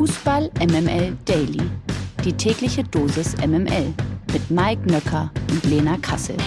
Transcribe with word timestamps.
Fußball 0.00 0.50
MML 0.60 1.14
Daily. 1.26 1.60
Die 2.24 2.32
tägliche 2.32 2.82
Dosis 2.82 3.36
MML 3.46 3.92
mit 4.32 4.50
Mike 4.50 4.90
Nöcker 4.90 5.30
und 5.50 5.62
Lena 5.64 5.98
Kassel. 5.98 6.38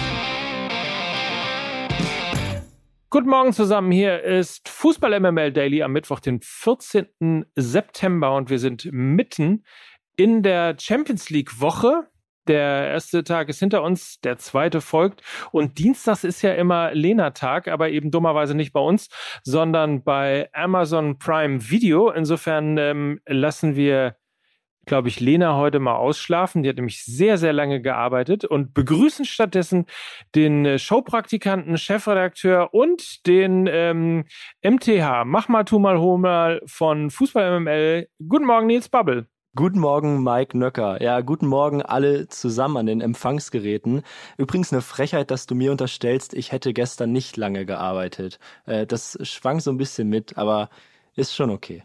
Guten 3.10 3.28
Morgen 3.28 3.52
zusammen. 3.52 3.92
Hier 3.92 4.24
ist 4.24 4.68
Fußball 4.68 5.20
MML 5.20 5.52
Daily 5.52 5.84
am 5.84 5.92
Mittwoch, 5.92 6.18
den 6.18 6.40
14. 6.42 7.46
September 7.54 8.34
und 8.34 8.50
wir 8.50 8.58
sind 8.58 8.88
mitten 8.90 9.64
in 10.16 10.42
der 10.42 10.74
Champions 10.76 11.30
League 11.30 11.60
Woche. 11.60 12.08
Der 12.46 12.88
erste 12.90 13.24
Tag 13.24 13.48
ist 13.48 13.58
hinter 13.58 13.82
uns, 13.82 14.20
der 14.20 14.36
zweite 14.36 14.80
folgt. 14.80 15.22
Und 15.50 15.78
Dienstags 15.78 16.24
ist 16.24 16.42
ja 16.42 16.52
immer 16.52 16.92
Lena-Tag, 16.92 17.68
aber 17.68 17.88
eben 17.90 18.10
dummerweise 18.10 18.54
nicht 18.54 18.72
bei 18.72 18.80
uns, 18.80 19.08
sondern 19.42 20.02
bei 20.04 20.50
Amazon 20.52 21.18
Prime 21.18 21.70
Video. 21.70 22.10
Insofern 22.10 22.76
ähm, 22.76 23.20
lassen 23.26 23.76
wir, 23.76 24.16
glaube 24.84 25.08
ich, 25.08 25.20
Lena 25.20 25.56
heute 25.56 25.78
mal 25.78 25.96
ausschlafen. 25.96 26.62
Die 26.62 26.68
hat 26.68 26.76
nämlich 26.76 27.02
sehr, 27.04 27.38
sehr 27.38 27.54
lange 27.54 27.80
gearbeitet 27.80 28.44
und 28.44 28.74
begrüßen 28.74 29.24
stattdessen 29.24 29.86
den 30.34 30.66
äh, 30.66 30.78
Showpraktikanten, 30.78 31.78
Chefredakteur 31.78 32.74
und 32.74 33.26
den 33.26 33.66
ähm, 33.70 34.26
MTH, 34.62 35.24
mach 35.24 35.48
mal, 35.48 35.64
tu 35.64 35.78
mal, 35.78 35.98
hol 35.98 36.18
mal 36.18 36.60
von 36.66 37.08
Fußball 37.08 37.60
MML. 37.60 38.08
Guten 38.28 38.44
Morgen, 38.44 38.66
Nils 38.66 38.90
Bubble. 38.90 39.28
Guten 39.56 39.78
Morgen, 39.78 40.24
Mike 40.24 40.58
Nöcker. 40.58 41.00
Ja, 41.00 41.20
guten 41.20 41.46
Morgen 41.46 41.80
alle 41.80 42.26
zusammen 42.26 42.76
an 42.76 42.86
den 42.86 43.00
Empfangsgeräten. 43.00 44.02
Übrigens 44.36 44.72
eine 44.72 44.82
Frechheit, 44.82 45.30
dass 45.30 45.46
du 45.46 45.54
mir 45.54 45.70
unterstellst, 45.70 46.34
ich 46.34 46.50
hätte 46.50 46.72
gestern 46.72 47.12
nicht 47.12 47.36
lange 47.36 47.64
gearbeitet. 47.64 48.40
Äh, 48.66 48.84
das 48.84 49.16
schwang 49.22 49.60
so 49.60 49.70
ein 49.70 49.76
bisschen 49.76 50.08
mit, 50.08 50.36
aber 50.36 50.70
ist 51.14 51.36
schon 51.36 51.50
okay. 51.50 51.84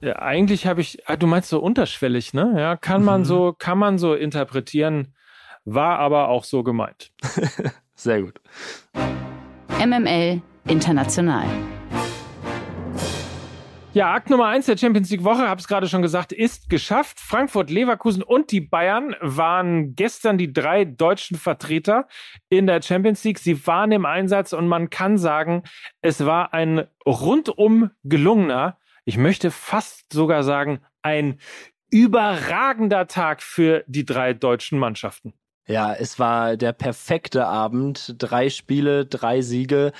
Ja, 0.00 0.20
eigentlich 0.20 0.68
habe 0.68 0.80
ich, 0.80 1.08
ah, 1.08 1.16
du 1.16 1.26
meinst 1.26 1.48
so 1.48 1.58
unterschwellig, 1.58 2.34
ne? 2.34 2.54
Ja, 2.56 2.76
kann 2.76 3.02
man 3.02 3.22
mhm. 3.22 3.24
so, 3.24 3.52
kann 3.58 3.78
man 3.78 3.98
so 3.98 4.14
interpretieren, 4.14 5.12
war 5.64 5.98
aber 5.98 6.28
auch 6.28 6.44
so 6.44 6.62
gemeint. 6.62 7.10
Sehr 7.96 8.22
gut. 8.22 8.40
MML 9.84 10.40
International. 10.68 11.46
Ja, 13.98 14.14
Akt 14.14 14.30
Nummer 14.30 14.46
eins 14.46 14.66
der 14.66 14.78
Champions 14.78 15.10
League 15.10 15.24
Woche, 15.24 15.48
habe 15.48 15.60
es 15.60 15.66
gerade 15.66 15.88
schon 15.88 16.02
gesagt, 16.02 16.30
ist 16.30 16.70
geschafft. 16.70 17.18
Frankfurt, 17.18 17.68
Leverkusen 17.68 18.22
und 18.22 18.52
die 18.52 18.60
Bayern 18.60 19.16
waren 19.20 19.96
gestern 19.96 20.38
die 20.38 20.52
drei 20.52 20.84
deutschen 20.84 21.36
Vertreter 21.36 22.06
in 22.48 22.68
der 22.68 22.80
Champions 22.80 23.24
League. 23.24 23.40
Sie 23.40 23.66
waren 23.66 23.90
im 23.90 24.06
Einsatz 24.06 24.52
und 24.52 24.68
man 24.68 24.88
kann 24.88 25.18
sagen, 25.18 25.64
es 26.00 26.24
war 26.24 26.54
ein 26.54 26.86
rundum 27.04 27.90
gelungener, 28.04 28.78
ich 29.04 29.18
möchte 29.18 29.50
fast 29.50 30.12
sogar 30.12 30.44
sagen, 30.44 30.78
ein 31.02 31.40
überragender 31.90 33.08
Tag 33.08 33.42
für 33.42 33.82
die 33.88 34.04
drei 34.04 34.32
deutschen 34.32 34.78
Mannschaften. 34.78 35.32
Ja, 35.70 35.92
es 35.92 36.18
war 36.18 36.56
der 36.56 36.72
perfekte 36.72 37.46
Abend. 37.46 38.14
Drei 38.16 38.48
Spiele, 38.48 39.04
drei 39.04 39.42
Siege. 39.42 39.92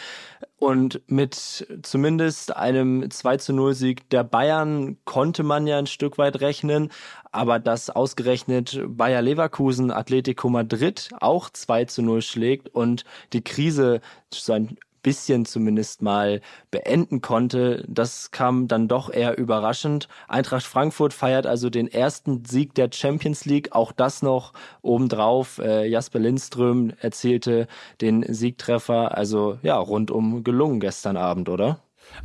Und 0.58 1.02
mit 1.08 1.66
zumindest 1.82 2.56
einem 2.56 3.10
2 3.10 3.36
zu 3.36 3.52
0 3.52 3.74
Sieg 3.74 4.08
der 4.08 4.24
Bayern 4.24 4.96
konnte 5.04 5.42
man 5.42 5.66
ja 5.66 5.78
ein 5.78 5.86
Stück 5.86 6.16
weit 6.16 6.40
rechnen. 6.40 6.90
Aber 7.32 7.58
dass 7.58 7.90
ausgerechnet 7.90 8.80
Bayer 8.88 9.20
Leverkusen 9.20 9.90
Atletico 9.90 10.48
Madrid 10.48 11.10
auch 11.20 11.50
2 11.50 11.84
zu 11.84 12.02
0 12.02 12.22
schlägt 12.22 12.74
und 12.74 13.04
die 13.34 13.44
Krise 13.44 14.00
so 14.32 14.54
ein 14.54 14.78
bisschen 15.02 15.44
zumindest 15.44 16.02
mal 16.02 16.40
beenden 16.70 17.20
konnte. 17.20 17.84
Das 17.88 18.30
kam 18.30 18.68
dann 18.68 18.88
doch 18.88 19.10
eher 19.10 19.38
überraschend. 19.38 20.08
Eintracht 20.28 20.64
Frankfurt 20.64 21.12
feiert 21.12 21.46
also 21.46 21.70
den 21.70 21.88
ersten 21.88 22.44
Sieg 22.44 22.74
der 22.74 22.90
Champions 22.92 23.44
League. 23.44 23.72
Auch 23.72 23.92
das 23.92 24.22
noch 24.22 24.52
obendrauf. 24.82 25.58
Äh, 25.58 25.86
Jasper 25.86 26.18
Lindström 26.18 26.92
erzielte 27.00 27.66
den 28.00 28.24
Siegtreffer. 28.32 29.16
Also 29.16 29.58
ja, 29.62 29.76
rundum 29.76 30.44
gelungen 30.44 30.80
gestern 30.80 31.16
Abend, 31.16 31.48
oder? 31.48 31.80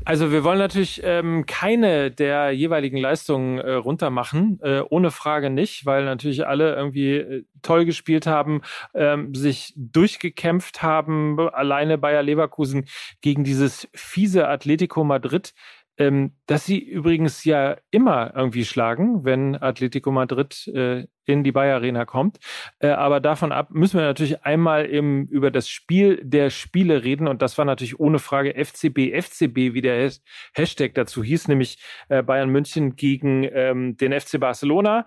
Also 0.06 0.32
wir 0.32 0.44
wollen 0.44 0.60
natürlich 0.60 1.02
ähm, 1.04 1.46
keine 1.46 2.12
der 2.12 2.52
jeweiligen 2.52 2.98
Leistungen 2.98 3.58
äh, 3.58 3.72
runtermachen, 3.72 4.60
äh, 4.62 4.82
ohne 4.90 5.12
Frage 5.12 5.50
nicht, 5.50 5.86
weil 5.86 6.06
natürlich 6.06 6.46
alle 6.46 6.76
irgendwie 6.76 7.16
äh, 7.18 7.44
toll 7.62 7.86
gespielt 7.86 8.28
haben, 8.28 8.62
ähm, 8.94 9.34
sich 9.34 9.74
durchgekämpft 9.76 10.82
haben, 10.82 11.40
alleine 11.40 11.98
Bayer 11.98 12.24
Leverkusen 12.24 12.86
gegen 13.22 13.44
dieses 13.44 13.88
fiese 13.94 14.48
Atletico 14.48 15.04
Madrid 15.04 15.54
ähm, 15.98 16.34
dass 16.48 16.66
sie 16.66 16.80
übrigens 16.80 17.44
ja 17.44 17.78
immer 17.92 18.34
irgendwie 18.36 18.66
schlagen, 18.66 19.26
wenn 19.26 19.56
Atletico 19.62 20.12
Madrid 20.12 20.68
äh, 20.74 21.06
in 21.26 21.44
die 21.44 21.52
Bayer 21.52 21.76
Arena 21.76 22.06
kommt. 22.06 22.40
Äh, 22.80 22.90
aber 22.90 23.20
davon 23.20 23.52
ab 23.52 23.70
müssen 23.72 24.00
wir 24.00 24.06
natürlich 24.06 24.44
einmal 24.44 24.90
eben 24.90 25.28
über 25.28 25.52
das 25.52 25.70
Spiel 25.70 26.20
der 26.24 26.50
Spiele 26.50 27.04
reden. 27.04 27.28
Und 27.28 27.42
das 27.42 27.58
war 27.58 27.66
natürlich 27.66 28.00
ohne 28.00 28.20
Frage 28.20 28.54
FCB, 28.54 29.14
FCB, 29.14 29.74
wie 29.74 29.82
der 29.82 30.12
Hashtag 30.54 30.96
dazu 30.96 31.24
hieß, 31.24 31.48
nämlich 31.48 31.78
äh, 32.10 32.24
Bayern 32.24 32.50
München 32.50 32.96
gegen 32.96 33.44
ähm, 33.44 33.96
den 33.98 34.20
FC 34.20 34.40
Barcelona. 34.40 35.06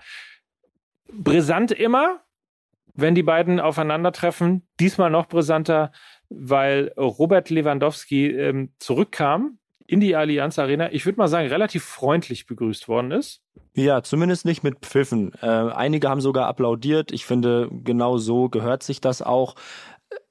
Brisant 1.13 1.73
immer, 1.73 2.21
wenn 2.95 3.15
die 3.15 3.23
beiden 3.23 3.61
aufeinandertreffen. 3.61 4.67
Diesmal 4.79 5.11
noch 5.11 5.27
brisanter, 5.27 5.91
weil 6.29 6.93
Robert 6.97 7.51
Lewandowski 7.51 8.29
ähm, 8.31 8.73
zurückkam 8.79 9.59
in 9.87 10.01
die 10.01 10.17
Allianz 10.17 10.59
Arena, 10.59 10.93
ich 10.93 11.07
würde 11.07 11.19
mal 11.19 11.29
sagen, 11.29 11.49
relativ 11.49 11.85
freundlich 11.85 12.47
begrüßt 12.47 12.89
worden 12.89 13.11
ist. 13.11 13.43
Ja, 13.75 14.03
zumindest 14.03 14.45
nicht 14.45 14.63
mit 14.63 14.79
Pfiffen. 14.81 15.33
Äh, 15.43 15.47
einige 15.47 16.09
haben 16.09 16.21
sogar 16.21 16.47
applaudiert. 16.47 17.13
Ich 17.13 17.27
finde, 17.27 17.69
genau 17.85 18.17
so 18.17 18.49
gehört 18.49 18.83
sich 18.83 19.01
das 19.01 19.23
auch. 19.23 19.55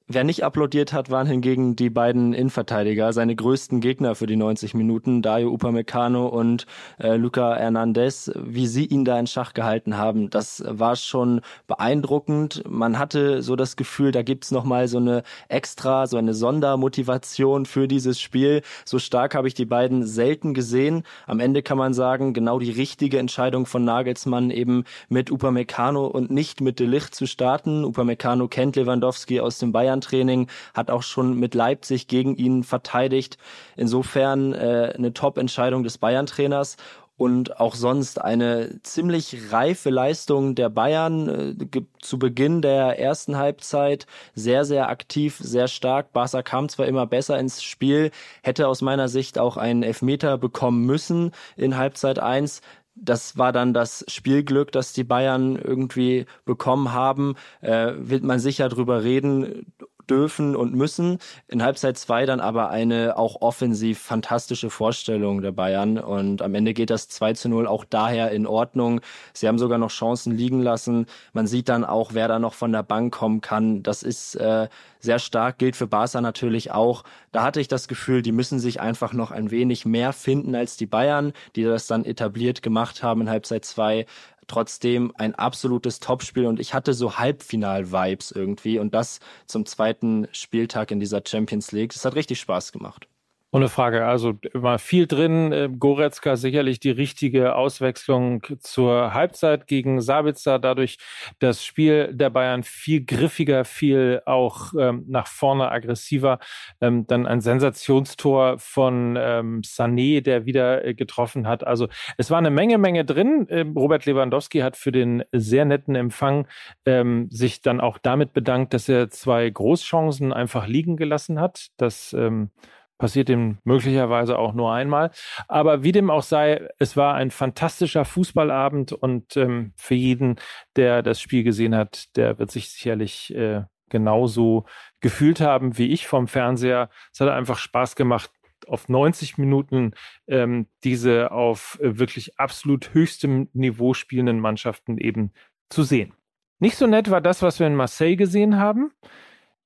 Wer 0.07 0.23
nicht 0.23 0.43
applaudiert 0.43 0.93
hat, 0.93 1.09
waren 1.09 1.25
hingegen 1.25 1.75
die 1.75 1.89
beiden 1.89 2.33
Innenverteidiger, 2.33 3.11
seine 3.11 3.35
größten 3.35 3.79
Gegner 3.81 4.13
für 4.13 4.27
die 4.27 4.35
90 4.35 4.75
Minuten, 4.75 5.23
Dario 5.23 5.51
Upamecano 5.51 6.27
und 6.27 6.67
äh, 6.99 7.15
Luca 7.15 7.55
Hernandez. 7.55 8.31
Wie 8.35 8.67
sie 8.67 8.85
ihn 8.85 9.03
da 9.03 9.17
in 9.17 9.25
Schach 9.25 9.55
gehalten 9.55 9.97
haben, 9.97 10.29
das 10.29 10.63
war 10.67 10.95
schon 10.95 11.41
beeindruckend. 11.65 12.61
Man 12.69 12.99
hatte 12.99 13.41
so 13.41 13.55
das 13.55 13.77
Gefühl, 13.77 14.11
da 14.11 14.21
gibt's 14.21 14.51
noch 14.51 14.63
mal 14.63 14.87
so 14.87 14.99
eine 14.99 15.23
extra, 15.49 16.05
so 16.05 16.17
eine 16.17 16.35
Sondermotivation 16.35 17.65
für 17.65 17.87
dieses 17.87 18.21
Spiel. 18.21 18.61
So 18.85 18.99
stark 18.99 19.33
habe 19.33 19.47
ich 19.47 19.55
die 19.55 19.65
beiden 19.65 20.05
selten 20.05 20.53
gesehen. 20.53 21.01
Am 21.25 21.39
Ende 21.39 21.63
kann 21.63 21.79
man 21.79 21.95
sagen, 21.95 22.33
genau 22.33 22.59
die 22.59 22.69
richtige 22.69 23.17
Entscheidung 23.17 23.65
von 23.65 23.83
Nagelsmann 23.83 24.51
eben 24.51 24.83
mit 25.09 25.31
Upamecano 25.31 26.05
und 26.05 26.29
nicht 26.29 26.61
mit 26.61 26.79
De 26.79 26.85
Ligt 26.85 27.15
zu 27.15 27.25
starten. 27.25 27.83
Upamecano 27.83 28.47
kennt 28.47 28.75
Lewandowski 28.75 29.39
aus 29.39 29.57
dem 29.57 29.71
Bayern 29.71 29.94
Bayern-Training, 29.95 30.47
hat 30.73 30.91
auch 30.91 31.03
schon 31.03 31.37
mit 31.39 31.55
Leipzig 31.55 32.07
gegen 32.07 32.35
ihn 32.35 32.63
verteidigt. 32.63 33.37
Insofern 33.75 34.53
äh, 34.53 34.93
eine 34.95 35.13
Top-Entscheidung 35.13 35.83
des 35.83 35.97
Bayern-Trainers 35.97 36.77
und 37.17 37.61
auch 37.61 37.75
sonst 37.75 38.19
eine 38.19 38.81
ziemlich 38.83 39.51
reife 39.53 39.89
Leistung 39.89 40.53
der 40.53 40.69
Bayern 40.69 41.29
äh, 41.57 41.81
zu 42.01 42.19
Beginn 42.19 42.61
der 42.61 42.99
ersten 42.99 43.37
Halbzeit 43.37 44.05
sehr 44.33 44.65
sehr 44.65 44.89
aktiv, 44.89 45.37
sehr 45.39 45.69
stark. 45.69 46.11
Barca 46.11 46.43
kam 46.43 46.67
zwar 46.67 46.87
immer 46.87 47.07
besser 47.07 47.39
ins 47.39 47.63
Spiel, 47.63 48.11
hätte 48.43 48.67
aus 48.67 48.81
meiner 48.81 49.07
Sicht 49.07 49.39
auch 49.39 49.55
einen 49.55 49.81
Elfmeter 49.83 50.37
bekommen 50.37 50.85
müssen 50.85 51.31
in 51.55 51.77
Halbzeit 51.77 52.19
eins 52.19 52.61
das 52.95 53.37
war 53.37 53.51
dann 53.51 53.73
das 53.73 54.05
Spielglück, 54.07 54.71
das 54.71 54.93
die 54.93 55.03
Bayern 55.03 55.55
irgendwie 55.57 56.25
bekommen 56.45 56.93
haben. 56.93 57.35
Äh, 57.61 57.93
wird 57.97 58.23
man 58.23 58.39
sicher 58.39 58.69
drüber 58.69 59.03
reden 59.03 59.73
dürfen 60.09 60.55
und 60.55 60.73
müssen. 60.73 61.19
In 61.47 61.63
Halbzeit 61.63 61.97
zwei 61.97 62.25
dann 62.25 62.39
aber 62.39 62.69
eine 62.69 63.17
auch 63.17 63.41
offensiv 63.41 63.99
fantastische 63.99 64.69
Vorstellung 64.69 65.41
der 65.41 65.51
Bayern 65.51 65.97
und 65.97 66.41
am 66.41 66.55
Ende 66.55 66.73
geht 66.73 66.89
das 66.89 67.07
2 67.09 67.33
zu 67.33 67.49
0 67.49 67.67
auch 67.67 67.85
daher 67.85 68.31
in 68.31 68.47
Ordnung. 68.47 69.01
Sie 69.33 69.47
haben 69.47 69.59
sogar 69.59 69.77
noch 69.77 69.91
Chancen 69.91 70.35
liegen 70.35 70.61
lassen. 70.61 71.05
Man 71.33 71.47
sieht 71.47 71.69
dann 71.69 71.83
auch, 71.85 72.13
wer 72.13 72.27
da 72.27 72.39
noch 72.39 72.53
von 72.53 72.71
der 72.71 72.83
Bank 72.83 73.13
kommen 73.13 73.41
kann. 73.41 73.83
Das 73.83 74.03
ist 74.03 74.35
äh, 74.35 74.67
sehr 74.99 75.19
stark, 75.19 75.57
gilt 75.57 75.75
für 75.75 75.87
Barca 75.87 76.19
natürlich 76.19 76.71
auch. 76.71 77.03
Da 77.31 77.43
hatte 77.43 77.61
ich 77.61 77.67
das 77.67 77.87
Gefühl, 77.87 78.21
die 78.21 78.31
müssen 78.31 78.59
sich 78.59 78.81
einfach 78.81 79.13
noch 79.13 79.31
ein 79.31 79.51
wenig 79.51 79.85
mehr 79.85 80.11
finden 80.11 80.55
als 80.55 80.77
die 80.77 80.85
Bayern, 80.85 81.31
die 81.55 81.63
das 81.63 81.87
dann 81.87 82.03
etabliert 82.03 82.61
gemacht 82.61 83.03
haben 83.03 83.21
in 83.21 83.29
Halbzeit 83.29 83.65
zwei 83.65 84.05
trotzdem 84.47 85.11
ein 85.15 85.35
absolutes 85.35 85.99
Topspiel 85.99 86.45
und 86.45 86.59
ich 86.59 86.73
hatte 86.73 86.93
so 86.93 87.17
Halbfinal-Vibes 87.17 88.31
irgendwie 88.31 88.79
und 88.79 88.93
das 88.93 89.19
zum 89.47 89.65
zweiten 89.65 90.27
Spieltag 90.31 90.91
in 90.91 90.99
dieser 90.99 91.21
Champions 91.25 91.71
League. 91.71 91.93
Das 91.93 92.05
hat 92.05 92.15
richtig 92.15 92.39
Spaß 92.39 92.71
gemacht. 92.71 93.07
Ohne 93.55 93.69
Frage. 93.69 94.05
Also 94.05 94.33
immer 94.53 94.77
viel 94.79 95.07
drin. 95.07 95.53
Äh, 95.53 95.69
Goretzka 95.79 96.35
sicherlich 96.35 96.81
die 96.81 96.89
richtige 96.91 97.55
Auswechslung 97.55 98.43
zur 98.59 99.13
Halbzeit 99.13 99.67
gegen 99.67 100.01
Sabitzer. 100.01 100.59
Dadurch 100.59 100.97
das 101.39 101.63
Spiel 101.63 102.13
der 102.13 102.29
Bayern 102.31 102.63
viel 102.63 103.05
griffiger, 103.05 103.63
viel 103.63 104.21
auch 104.25 104.73
ähm, 104.77 105.05
nach 105.07 105.27
vorne 105.27 105.71
aggressiver. 105.71 106.39
Ähm, 106.81 107.07
dann 107.07 107.25
ein 107.25 107.39
Sensationstor 107.39 108.59
von 108.59 109.15
ähm, 109.17 109.61
Sané, 109.61 110.19
der 110.19 110.45
wieder 110.45 110.83
äh, 110.83 110.93
getroffen 110.93 111.47
hat. 111.47 111.65
Also 111.65 111.87
es 112.17 112.29
war 112.29 112.39
eine 112.39 112.51
Menge, 112.51 112.77
Menge 112.77 113.05
drin. 113.05 113.47
Ähm, 113.49 113.71
Robert 113.77 114.05
Lewandowski 114.05 114.59
hat 114.59 114.75
für 114.75 114.91
den 114.91 115.23
sehr 115.31 115.63
netten 115.63 115.95
Empfang 115.95 116.45
ähm, 116.85 117.29
sich 117.31 117.61
dann 117.61 117.79
auch 117.79 117.99
damit 117.99 118.33
bedankt, 118.33 118.73
dass 118.73 118.89
er 118.89 119.09
zwei 119.11 119.49
Großchancen 119.49 120.33
einfach 120.33 120.67
liegen 120.67 120.97
gelassen 120.97 121.39
hat. 121.39 121.67
Das 121.77 122.11
ähm, 122.11 122.49
Passiert 122.97 123.29
ihm 123.29 123.57
möglicherweise 123.63 124.39
auch 124.39 124.53
nur 124.53 124.73
einmal. 124.73 125.11
Aber 125.47 125.83
wie 125.83 125.91
dem 125.91 126.09
auch 126.09 126.23
sei, 126.23 126.67
es 126.79 126.95
war 126.95 127.15
ein 127.15 127.31
fantastischer 127.31 128.05
Fußballabend 128.05 128.93
und 128.93 129.35
ähm, 129.35 129.73
für 129.75 129.95
jeden, 129.95 130.37
der 130.75 131.03
das 131.03 131.19
Spiel 131.19 131.43
gesehen 131.43 131.75
hat, 131.75 132.15
der 132.15 132.39
wird 132.39 132.51
sich 132.51 132.71
sicherlich 132.71 133.35
äh, 133.35 133.63
genauso 133.89 134.65
gefühlt 135.01 135.41
haben 135.41 135.77
wie 135.77 135.87
ich 135.87 136.07
vom 136.07 136.27
Fernseher. 136.27 136.89
Es 137.13 137.19
hat 137.19 137.29
einfach 137.29 137.57
Spaß 137.57 137.95
gemacht, 137.95 138.31
auf 138.67 138.89
90 138.89 139.37
Minuten 139.37 139.91
ähm, 140.27 140.67
diese 140.83 141.31
auf 141.31 141.77
äh, 141.81 141.99
wirklich 141.99 142.39
absolut 142.39 142.93
höchstem 142.93 143.49
Niveau 143.53 143.93
spielenden 143.93 144.39
Mannschaften 144.39 144.97
eben 144.97 145.33
zu 145.69 145.83
sehen. 145.83 146.13
Nicht 146.59 146.77
so 146.77 146.87
nett 146.87 147.09
war 147.09 147.21
das, 147.21 147.41
was 147.41 147.59
wir 147.59 147.67
in 147.67 147.75
Marseille 147.75 148.15
gesehen 148.15 148.57
haben. 148.57 148.91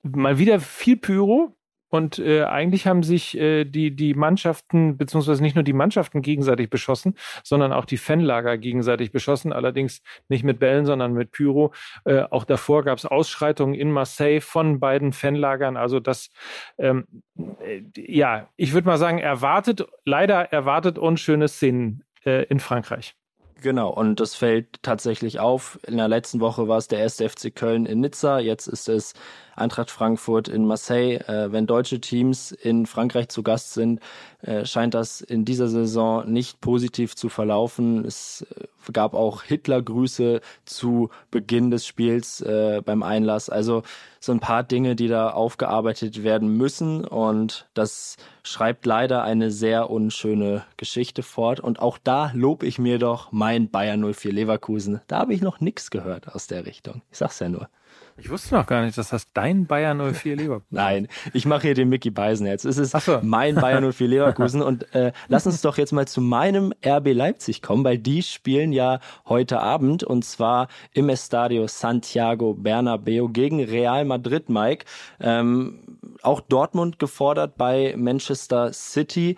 Mal 0.02 0.38
wieder 0.38 0.60
viel 0.60 0.98
Pyro, 0.98 1.56
und 1.90 2.20
äh, 2.20 2.44
eigentlich 2.44 2.88
haben 2.88 3.04
sich 3.04 3.38
äh, 3.38 3.66
die, 3.66 3.96
die 3.96 4.14
Mannschaften, 4.14 4.98
beziehungsweise 4.98 5.42
nicht 5.42 5.56
nur 5.56 5.64
die 5.64 5.74
Mannschaften 5.74 6.22
gegenseitig 6.22 6.70
beschossen, 6.70 7.16
sondern 7.44 7.74
auch 7.74 7.86
die 7.86 7.98
Fanlager 7.98 8.58
gegenseitig 8.58 9.12
beschossen, 9.12 9.52
allerdings 9.52 10.02
nicht 10.28 10.44
mit 10.44 10.60
Bällen, 10.60 10.86
sondern 10.86 11.14
mit 11.14 11.32
Pyro. 11.32 11.74
Äh, 12.06 12.22
auch 12.30 12.44
davor 12.44 12.84
gab 12.84 12.98
es 12.98 13.06
Ausschreitungen 13.06 13.76
in 13.76 13.92
Marseille 13.92 14.42
von 14.42 14.80
beiden 14.80 15.14
Fanlagern. 15.14 15.78
Also 15.78 16.00
das, 16.00 16.30
ähm, 16.78 17.06
äh, 17.38 17.82
ja, 17.96 18.48
ich 18.56 18.74
würde 18.74 18.88
mal 18.88 18.98
sagen, 18.98 19.20
erwartet, 19.20 19.86
leider 20.06 20.52
erwartet 20.52 20.98
unschöne 20.98 21.48
Szenen 21.48 22.04
äh, 22.26 22.44
in 22.44 22.60
Frankreich. 22.60 23.16
Genau, 23.62 23.90
und 23.90 24.20
das 24.20 24.36
fällt 24.36 24.82
tatsächlich 24.84 25.40
auf. 25.40 25.80
In 25.86 25.98
der 25.98 26.08
letzten 26.08 26.40
Woche 26.40 26.68
war 26.68 26.78
es 26.78 26.88
der 26.88 27.00
erste 27.00 27.28
FC 27.28 27.54
Köln 27.54 27.86
in 27.86 28.00
Nizza, 28.00 28.40
jetzt 28.40 28.68
ist 28.68 28.88
es 28.88 29.14
Eintracht 29.60 29.92
Frankfurt 29.92 30.48
in 30.48 30.66
Marseille. 30.66 31.18
Äh, 31.28 31.52
wenn 31.52 31.68
deutsche 31.68 32.00
Teams 32.00 32.52
in 32.52 32.86
Frankreich 32.86 33.30
zu 33.30 33.44
Gast 33.44 33.74
sind, 33.74 34.00
äh, 34.42 34.66
scheint 34.66 34.94
das 34.94 35.22
in 35.22 35.46
dieser 35.46 35.68
Saison 35.68 36.32
nicht 36.32 36.62
positiv 36.62 37.16
zu 37.16 37.30
verlaufen. 37.30 38.06
Es 38.06 38.46
äh, 38.58 38.92
gab 38.92 39.14
auch 39.14 39.44
Hitlergrüße 39.44 40.42
zu 40.66 41.10
Beginn 41.30 41.72
des 41.72 41.86
Spiels 41.86 42.42
äh, 42.42 42.82
beim 42.84 43.04
Einlass. 43.04 43.50
Also 43.50 43.84
so 44.22 44.32
ein 44.32 44.40
paar 44.40 44.64
Dinge, 44.64 44.96
die 44.96 45.08
da 45.08 45.30
aufgearbeitet 45.32 46.24
werden 46.24 46.58
müssen. 46.58 47.06
Und 47.06 47.68
das 47.74 48.18
schreibt 48.44 48.86
leider 48.86 49.24
eine 49.24 49.52
sehr 49.52 49.90
unschöne 49.90 50.66
Geschichte 50.78 51.24
fort. 51.24 51.60
Und 51.60 51.80
auch 51.80 51.98
da 51.98 52.32
lobe 52.34 52.66
ich 52.66 52.80
mir 52.80 52.98
doch 52.98 53.32
mein 53.32 53.49
Bayern 53.58 54.14
04 54.14 54.34
Leverkusen. 54.34 55.02
Da 55.08 55.20
habe 55.20 55.34
ich 55.34 55.42
noch 55.42 55.60
nichts 55.60 55.90
gehört 55.90 56.28
aus 56.28 56.48
der 56.48 56.66
Richtung. 56.66 57.02
Ich 57.12 57.18
sag's 57.18 57.40
ja 57.40 57.50
nur. 57.50 57.70
Ich 58.18 58.30
wusste 58.30 58.56
noch 58.56 58.66
gar 58.66 58.84
nicht, 58.84 58.98
dass 58.98 59.10
das 59.10 59.32
dein 59.34 59.66
Bayern 59.66 60.14
04 60.14 60.36
Leverkusen 60.36 60.68
Nein, 60.72 61.08
ich 61.34 61.46
mache 61.46 61.64
hier 61.64 61.74
den 61.74 61.90
Mickey 61.90 62.10
Beisen 62.10 62.46
jetzt. 62.46 62.66
Es 62.66 62.78
ist 62.78 62.92
so. 62.92 63.20
mein 63.24 63.56
Bayern 63.56 63.84
04 63.94 64.08
Leverkusen. 64.08 64.62
Und 64.62 64.94
äh, 64.94 65.14
lass 65.28 65.46
uns 65.46 65.62
doch 65.62 65.78
jetzt 65.78 65.94
mal 65.94 66.08
zu 66.08 66.22
meinem 66.22 66.74
RB 66.86 67.14
Leipzig 67.14 67.62
kommen, 67.62 67.84
weil 67.84 67.98
die 67.98 68.22
spielen 68.22 68.74
ja 68.74 69.00
heute 69.28 69.60
Abend 69.62 70.04
und 70.04 70.26
zwar 70.26 70.68
im 70.94 71.10
Estadio 71.10 71.68
Santiago 71.68 72.54
Bernabeo 72.54 73.30
gegen 73.30 73.64
Real 73.64 74.04
Madrid, 74.06 74.50
Mike. 74.50 74.86
Ähm, 75.22 75.80
auch 76.22 76.42
Dortmund 76.42 77.00
gefordert 77.00 77.58
bei 77.58 77.96
Manchester 77.98 78.74
City. 78.74 79.38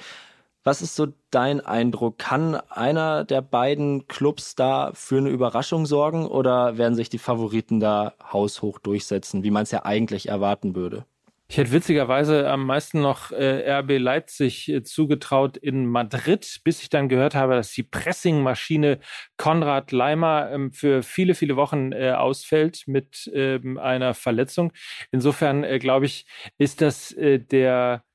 Was 0.63 0.84
ist 0.84 0.96
so 0.96 1.08
dein 1.31 1.60
Eindruck? 1.60 2.19
Kann 2.19 2.56
einer 2.56 3.24
der 3.24 3.42
beiden 3.42 4.08
Clubs 4.08 4.54
da 4.54 4.92
für 4.94 5.18
eine 5.18 5.30
Überraschung 5.30 5.88
sorgen 5.88 6.28
oder 6.28 6.78
werden 6.78 6.94
sich 6.94 7.10
die 7.10 7.18
Favoriten 7.18 7.80
da 7.80 8.13
haushoch 8.31 8.78
durchsetzen, 8.78 9.44
wie 9.44 9.50
man 9.50 9.63
es 9.63 9.72
ja 9.72 9.86
eigentlich 9.86 10.30
erwarten 10.30 10.75
würde? 10.75 11.06
Ich 11.52 11.58
hätte 11.58 11.74
witzigerweise 11.74 12.50
am 12.50 12.66
meisten 12.66 13.02
noch 13.02 13.31
äh, 13.31 13.69
RB 13.69 13.98
Leipzig 13.98 14.69
äh, 14.69 14.84
zugetraut 14.84 15.58
in 15.58 15.86
Madrid, 15.86 16.62
bis 16.63 16.81
ich 16.81 16.90
dann 16.90 17.10
gehört 17.10 17.36
habe, 17.36 17.56
dass 17.56 17.74
die 17.74 17.84
Pressingmaschine 17.84 19.00
Konrad 19.36 19.92
Leimer 19.92 20.50
ähm, 20.50 20.72
für 20.72 21.04
viele, 21.04 21.36
viele 21.36 21.58
Wochen 21.58 21.92
äh, 21.92 22.12
ausfällt 22.12 22.84
mit 22.88 23.30
ähm, 23.34 23.78
einer 23.78 24.13
Verletzung. 24.13 24.72
Insofern 25.12 25.66
äh, 25.66 25.78
glaube 25.80 26.06
ich, 26.06 26.25
ist 26.58 26.80
das 26.80 27.12
äh, 27.12 27.40
der 27.40 28.06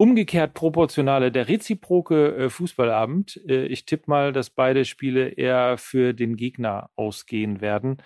umgekehrt 0.00 0.54
proportionale, 0.54 1.30
der 1.30 1.48
reziproke 1.48 2.34
äh, 2.34 2.48
Fußballabend. 2.48 3.38
Äh, 3.46 3.66
ich 3.66 3.84
tippe 3.84 4.04
mal, 4.06 4.32
dass 4.32 4.48
beide 4.48 4.86
Spiele 4.86 5.28
eher 5.28 5.76
für 5.76 6.14
den 6.14 6.36
Gegner 6.36 6.88
ausgehen 6.96 7.60
werden. 7.60 7.98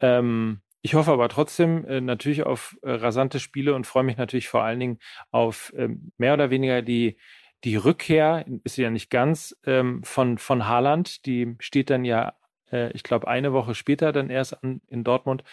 Ähm, 0.00 0.62
ich 0.80 0.94
hoffe 0.94 1.12
aber 1.12 1.28
trotzdem 1.28 1.84
äh, 1.84 2.00
natürlich 2.00 2.44
auf 2.44 2.78
äh, 2.80 2.92
rasante 2.92 3.40
Spiele 3.40 3.74
und 3.74 3.86
freue 3.86 4.04
mich 4.04 4.16
natürlich 4.16 4.48
vor 4.48 4.62
allen 4.62 4.80
Dingen 4.80 4.98
auf 5.32 5.70
ähm, 5.76 6.12
mehr 6.16 6.32
oder 6.32 6.48
weniger 6.48 6.80
die, 6.80 7.18
die 7.62 7.76
Rückkehr, 7.76 8.46
ist 8.64 8.78
ja 8.78 8.88
nicht 8.88 9.10
ganz, 9.10 9.54
ähm, 9.66 10.02
von, 10.02 10.38
von 10.38 10.66
Haaland. 10.66 11.26
Die 11.26 11.56
steht 11.60 11.90
dann 11.90 12.06
ja, 12.06 12.32
äh, 12.72 12.90
ich 12.92 13.02
glaube, 13.02 13.28
eine 13.28 13.52
Woche 13.52 13.74
später 13.74 14.12
dann 14.12 14.30
erst 14.30 14.64
an, 14.64 14.80
in 14.88 15.04
Dortmund. 15.04 15.44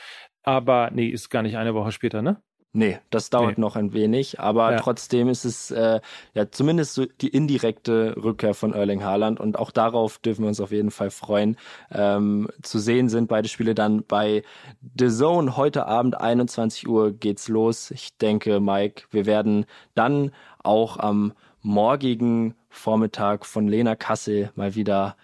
Aber 0.42 0.90
nee, 0.94 1.08
ist 1.08 1.30
gar 1.30 1.44
nicht 1.44 1.58
eine 1.58 1.74
Woche 1.74 1.92
später, 1.92 2.22
ne? 2.22 2.42
Nee, 2.74 3.00
das 3.10 3.30
dauert 3.30 3.58
nee. 3.58 3.62
noch 3.62 3.76
ein 3.76 3.92
wenig, 3.92 4.40
aber 4.40 4.72
ja. 4.72 4.80
trotzdem 4.80 5.28
ist 5.28 5.44
es 5.44 5.72
äh, 5.72 6.00
ja 6.34 6.52
zumindest 6.52 6.94
so 6.94 7.06
die 7.06 7.28
indirekte 7.28 8.16
Rückkehr 8.16 8.54
von 8.54 8.74
Erling 8.74 9.04
Haaland 9.04 9.42
und 9.42 9.60
auch 9.60 9.72
darauf 9.72 10.20
dürfen 10.20 10.44
wir 10.44 10.48
uns 10.48 10.62
auf 10.62 10.72
jeden 10.72 10.92
Fall 10.92 11.12
freuen. 11.12 11.58
Ähm, 11.92 12.48
zu 12.62 12.80
sehen 12.80 13.10
sind 13.10 13.28
beide 13.28 13.50
Spiele 13.50 13.76
dann 13.76 14.06
bei 14.06 14.44
The 14.98 15.10
Zone. 15.10 15.58
Heute 15.58 15.86
Abend 15.86 16.22
21 16.22 16.88
Uhr 16.88 17.12
geht's 17.12 17.50
los. 17.50 17.92
Ich 17.92 18.18
denke, 18.18 18.62
Mike, 18.62 19.04
wir 19.12 19.26
werden 19.26 19.66
dann 19.94 20.32
auch 20.64 20.98
am 20.98 21.34
morgigen 21.62 22.56
Vormittag 22.70 23.46
von 23.46 23.68
Lena 23.68 23.98
Kassel 23.98 24.52
mal 24.56 24.76
wieder 24.76 25.18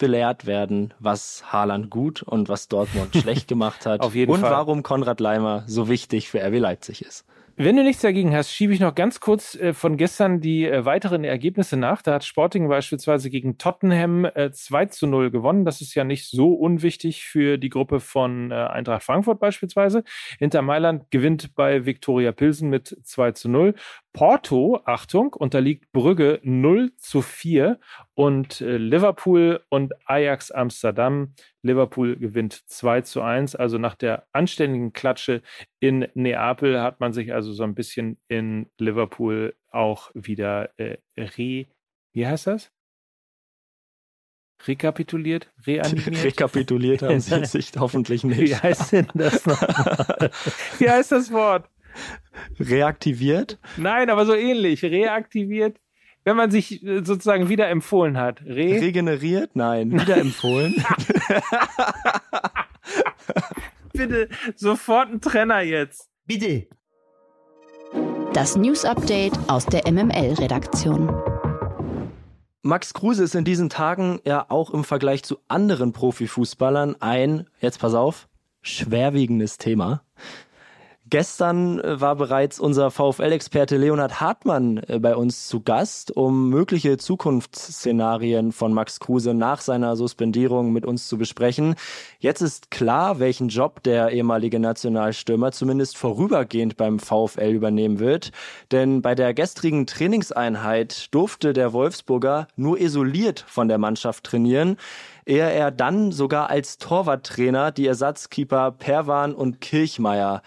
belehrt 0.00 0.46
werden, 0.46 0.92
was 0.98 1.44
Haaland 1.52 1.90
gut 1.90 2.22
und 2.22 2.48
was 2.48 2.66
Dortmund 2.66 3.14
schlecht 3.14 3.46
gemacht 3.46 3.86
hat. 3.86 4.00
Auf 4.02 4.16
jeden 4.16 4.32
und 4.32 4.40
Fall. 4.40 4.50
warum 4.50 4.82
Konrad 4.82 5.20
Leimer 5.20 5.62
so 5.68 5.88
wichtig 5.88 6.28
für 6.28 6.42
RB 6.44 6.58
Leipzig 6.58 7.02
ist. 7.02 7.24
Wenn 7.62 7.76
du 7.76 7.84
nichts 7.84 8.00
dagegen 8.00 8.34
hast, 8.34 8.50
schiebe 8.50 8.72
ich 8.72 8.80
noch 8.80 8.94
ganz 8.94 9.20
kurz 9.20 9.54
äh, 9.54 9.74
von 9.74 9.98
gestern 9.98 10.40
die 10.40 10.64
äh, 10.64 10.86
weiteren 10.86 11.24
Ergebnisse 11.24 11.76
nach. 11.76 12.00
Da 12.00 12.14
hat 12.14 12.24
Sporting 12.24 12.68
beispielsweise 12.68 13.28
gegen 13.28 13.58
Tottenham 13.58 14.24
äh, 14.24 14.50
2 14.50 14.86
zu 14.86 15.06
0 15.06 15.30
gewonnen. 15.30 15.66
Das 15.66 15.82
ist 15.82 15.94
ja 15.94 16.04
nicht 16.04 16.30
so 16.30 16.54
unwichtig 16.54 17.24
für 17.26 17.58
die 17.58 17.68
Gruppe 17.68 18.00
von 18.00 18.50
äh, 18.50 18.54
Eintracht 18.54 19.02
Frankfurt 19.02 19.40
beispielsweise. 19.40 20.04
Inter 20.38 20.62
Mailand 20.62 21.10
gewinnt 21.10 21.54
bei 21.54 21.84
Viktoria 21.84 22.32
Pilsen 22.32 22.70
mit 22.70 22.96
2 23.04 23.32
zu 23.32 23.50
0. 23.50 23.74
Porto, 24.12 24.80
Achtung, 24.84 25.32
unterliegt 25.32 25.92
Brügge 25.92 26.40
0 26.42 26.92
zu 26.96 27.22
4 27.22 27.78
und 28.14 28.60
äh, 28.60 28.76
Liverpool 28.76 29.62
und 29.68 29.92
Ajax 30.06 30.50
Amsterdam. 30.50 31.34
Liverpool 31.62 32.16
gewinnt 32.16 32.68
2 32.68 33.02
zu 33.02 33.22
1. 33.22 33.54
Also 33.54 33.78
nach 33.78 33.94
der 33.94 34.26
anständigen 34.32 34.92
Klatsche 34.92 35.42
in 35.78 36.08
Neapel 36.14 36.80
hat 36.80 36.98
man 36.98 37.12
sich 37.12 37.32
also 37.32 37.52
so 37.52 37.62
ein 37.62 37.74
bisschen 37.74 38.18
in 38.28 38.68
Liverpool 38.78 39.54
auch 39.70 40.10
wieder 40.14 40.70
äh, 40.78 40.98
re, 41.16 41.66
wie 42.12 42.26
heißt 42.26 42.48
das? 42.48 42.72
Rekapituliert? 44.66 45.50
Reanimiert? 45.66 46.24
Rekapituliert 46.24 47.02
haben 47.02 47.20
sie 47.20 47.44
sich 47.46 47.72
hoffentlich 47.78 48.24
nicht. 48.24 48.40
Wie 48.40 48.56
heißt 48.56 48.92
denn 48.92 49.08
das 49.14 49.46
noch? 49.46 49.60
wie 50.78 50.90
heißt 50.90 51.12
das 51.12 51.32
Wort? 51.32 51.68
Reaktiviert? 52.58 53.58
Nein, 53.76 54.10
aber 54.10 54.26
so 54.26 54.34
ähnlich. 54.34 54.82
Reaktiviert. 54.82 55.78
Wenn 56.24 56.36
man 56.36 56.50
sich 56.50 56.84
äh, 56.84 57.02
sozusagen 57.02 57.48
wieder 57.48 57.68
empfohlen 57.68 58.18
hat. 58.18 58.42
Re 58.42 58.80
Regeneriert? 58.80 59.50
Nein, 59.54 59.92
wieder 59.92 60.18
empfohlen. 60.18 60.74
Bitte 63.92 64.28
sofort 64.54 65.10
ein 65.10 65.20
Trenner 65.20 65.62
jetzt. 65.62 66.10
Bitte. 66.26 66.66
Das 68.32 68.56
News 68.56 68.84
Update 68.84 69.32
aus 69.48 69.66
der 69.66 69.90
MML-Redaktion. 69.90 71.10
Max 72.62 72.92
Kruse 72.92 73.24
ist 73.24 73.34
in 73.34 73.44
diesen 73.44 73.70
Tagen 73.70 74.20
ja 74.24 74.44
auch 74.48 74.70
im 74.70 74.84
Vergleich 74.84 75.22
zu 75.22 75.38
anderen 75.48 75.92
Profifußballern 75.92 76.96
ein, 77.00 77.48
jetzt 77.60 77.80
pass 77.80 77.94
auf, 77.94 78.28
schwerwiegendes 78.60 79.56
Thema. 79.56 80.02
Gestern 81.10 81.80
äh, 81.80 82.00
war 82.00 82.14
bereits 82.14 82.60
unser 82.60 82.92
VfL-Experte 82.92 83.76
Leonhard 83.76 84.20
Hartmann 84.20 84.80
äh, 84.86 85.00
bei 85.00 85.16
uns 85.16 85.48
zu 85.48 85.60
Gast, 85.60 86.16
um 86.16 86.48
mögliche 86.50 86.98
Zukunftsszenarien 86.98 88.52
von 88.52 88.72
Max 88.72 89.00
Kruse 89.00 89.34
nach 89.34 89.60
seiner 89.60 89.96
Suspendierung 89.96 90.72
mit 90.72 90.86
uns 90.86 91.08
zu 91.08 91.18
besprechen. 91.18 91.74
Jetzt 92.20 92.42
ist 92.42 92.70
klar, 92.70 93.18
welchen 93.18 93.48
Job 93.48 93.82
der 93.82 94.10
ehemalige 94.10 94.60
Nationalstürmer 94.60 95.50
zumindest 95.50 95.96
vorübergehend 95.96 96.76
beim 96.76 97.00
VfL 97.00 97.50
übernehmen 97.50 97.98
wird. 97.98 98.30
Denn 98.70 99.02
bei 99.02 99.16
der 99.16 99.34
gestrigen 99.34 99.88
Trainingseinheit 99.88 101.12
durfte 101.12 101.52
der 101.52 101.72
Wolfsburger 101.72 102.46
nur 102.54 102.80
isoliert 102.80 103.44
von 103.48 103.66
der 103.66 103.78
Mannschaft 103.78 104.22
trainieren 104.24 104.76
ehe 105.26 105.48
er 105.48 105.70
dann 105.70 106.10
sogar 106.12 106.50
als 106.50 106.78
Torwarttrainer 106.78 107.70
die 107.70 107.86
Ersatzkeeper 107.86 108.72
Perwan 108.72 109.34
und 109.34 109.60
Kirchmeier 109.60 110.42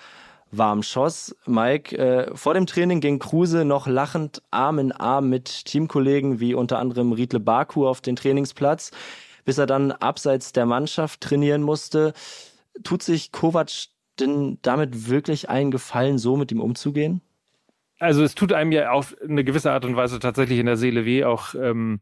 warm 0.58 0.84
schoss. 0.84 1.36
Mike, 1.46 1.98
äh, 1.98 2.36
vor 2.36 2.54
dem 2.54 2.66
Training 2.66 3.00
ging 3.00 3.20
Kruse 3.20 3.66
noch 3.66 3.88
lachend 3.88 4.42
Arm 4.52 4.80
in 4.80 4.92
Arm 4.92 5.30
mit 5.30 5.66
Teamkollegen 5.66 6.40
wie 6.40 6.54
unter 6.54 6.80
anderem 6.80 7.12
Riedle 7.12 7.40
Baku 7.40 7.88
auf 7.88 8.02
den 8.02 8.16
Trainingsplatz, 8.16 8.92
bis 9.46 9.58
er 9.58 9.66
dann 9.66 9.92
abseits 9.92 10.54
der 10.54 10.66
Mannschaft 10.66 11.22
trainieren 11.22 11.62
musste. 11.62 12.14
Tut 12.84 13.04
sich 13.04 13.32
Kovac 13.32 13.88
denn 14.20 14.60
damit 14.62 15.10
wirklich 15.10 15.50
einen 15.50 15.72
Gefallen, 15.72 16.18
so 16.18 16.38
mit 16.38 16.52
ihm 16.52 16.62
umzugehen? 16.62 17.22
Also 18.00 18.24
es 18.24 18.36
tut 18.36 18.52
einem 18.52 18.72
ja 18.72 18.92
auf 18.92 19.16
eine 19.22 19.44
gewisse 19.44 19.72
Art 19.72 19.86
und 19.86 19.96
Weise 19.96 20.20
tatsächlich 20.20 20.60
in 20.60 20.66
der 20.66 20.78
Seele 20.78 21.06
weh, 21.06 21.24
auch 21.24 21.56
ähm, 21.56 22.02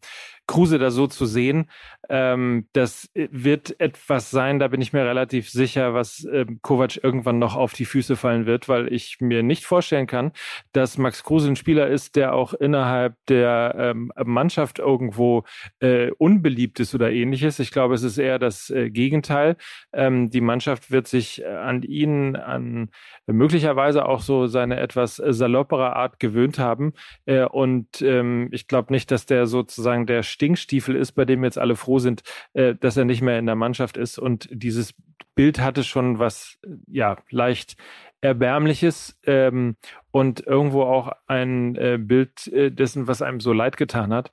Kruse 0.51 0.79
da 0.79 0.91
so 0.91 1.07
zu 1.07 1.25
sehen. 1.25 1.69
Ähm, 2.09 2.67
das 2.73 3.09
wird 3.15 3.79
etwas 3.79 4.31
sein, 4.31 4.59
da 4.59 4.67
bin 4.67 4.81
ich 4.81 4.91
mir 4.91 5.05
relativ 5.05 5.49
sicher, 5.49 5.93
was 5.93 6.27
ähm, 6.29 6.59
Kovac 6.61 7.01
irgendwann 7.01 7.39
noch 7.39 7.55
auf 7.55 7.71
die 7.71 7.85
Füße 7.85 8.17
fallen 8.17 8.45
wird, 8.45 8.67
weil 8.67 8.91
ich 8.91 9.21
mir 9.21 9.43
nicht 9.43 9.63
vorstellen 9.63 10.07
kann, 10.07 10.33
dass 10.73 10.97
Max 10.97 11.23
Kruse 11.23 11.47
ein 11.47 11.55
Spieler 11.55 11.87
ist, 11.87 12.17
der 12.17 12.33
auch 12.33 12.53
innerhalb 12.53 13.15
der 13.29 13.75
ähm, 13.77 14.11
Mannschaft 14.25 14.79
irgendwo 14.79 15.45
äh, 15.79 16.11
unbeliebt 16.17 16.81
ist 16.81 16.93
oder 16.93 17.11
ähnliches. 17.11 17.59
Ich 17.59 17.71
glaube, 17.71 17.95
es 17.95 18.03
ist 18.03 18.17
eher 18.17 18.37
das 18.37 18.69
äh, 18.69 18.89
Gegenteil. 18.89 19.55
Ähm, 19.93 20.29
die 20.31 20.41
Mannschaft 20.41 20.91
wird 20.91 21.07
sich 21.07 21.47
an 21.47 21.83
ihn, 21.83 22.35
an 22.35 22.89
möglicherweise 23.25 24.05
auch 24.05 24.19
so 24.19 24.47
seine 24.47 24.81
etwas 24.81 25.15
saloppere 25.15 25.95
Art 25.95 26.19
gewöhnt 26.19 26.59
haben. 26.59 26.91
Äh, 27.25 27.45
und 27.45 28.01
ähm, 28.01 28.49
ich 28.51 28.67
glaube 28.67 28.91
nicht, 28.91 29.11
dass 29.11 29.25
der 29.25 29.47
sozusagen 29.47 30.05
der 30.05 30.23
Stinkstiefel 30.41 30.95
ist, 30.95 31.11
bei 31.11 31.23
dem 31.23 31.43
jetzt 31.43 31.59
alle 31.59 31.75
froh 31.75 31.99
sind, 31.99 32.23
äh, 32.53 32.73
dass 32.73 32.97
er 32.97 33.05
nicht 33.05 33.21
mehr 33.21 33.37
in 33.37 33.45
der 33.45 33.55
Mannschaft 33.55 33.95
ist. 33.95 34.17
Und 34.17 34.49
dieses 34.51 34.95
Bild 35.35 35.59
hatte 35.59 35.83
schon 35.83 36.17
was, 36.17 36.57
ja, 36.87 37.17
leicht 37.29 37.77
Erbärmliches 38.21 39.19
ähm, 39.25 39.77
und 40.09 40.45
irgendwo 40.45 40.83
auch 40.83 41.11
ein 41.27 41.75
äh, 41.75 41.99
Bild 41.99 42.47
äh, 42.47 42.71
dessen, 42.71 43.07
was 43.07 43.21
einem 43.21 43.39
so 43.39 43.53
leid 43.53 43.77
getan 43.77 44.11
hat. 44.11 44.31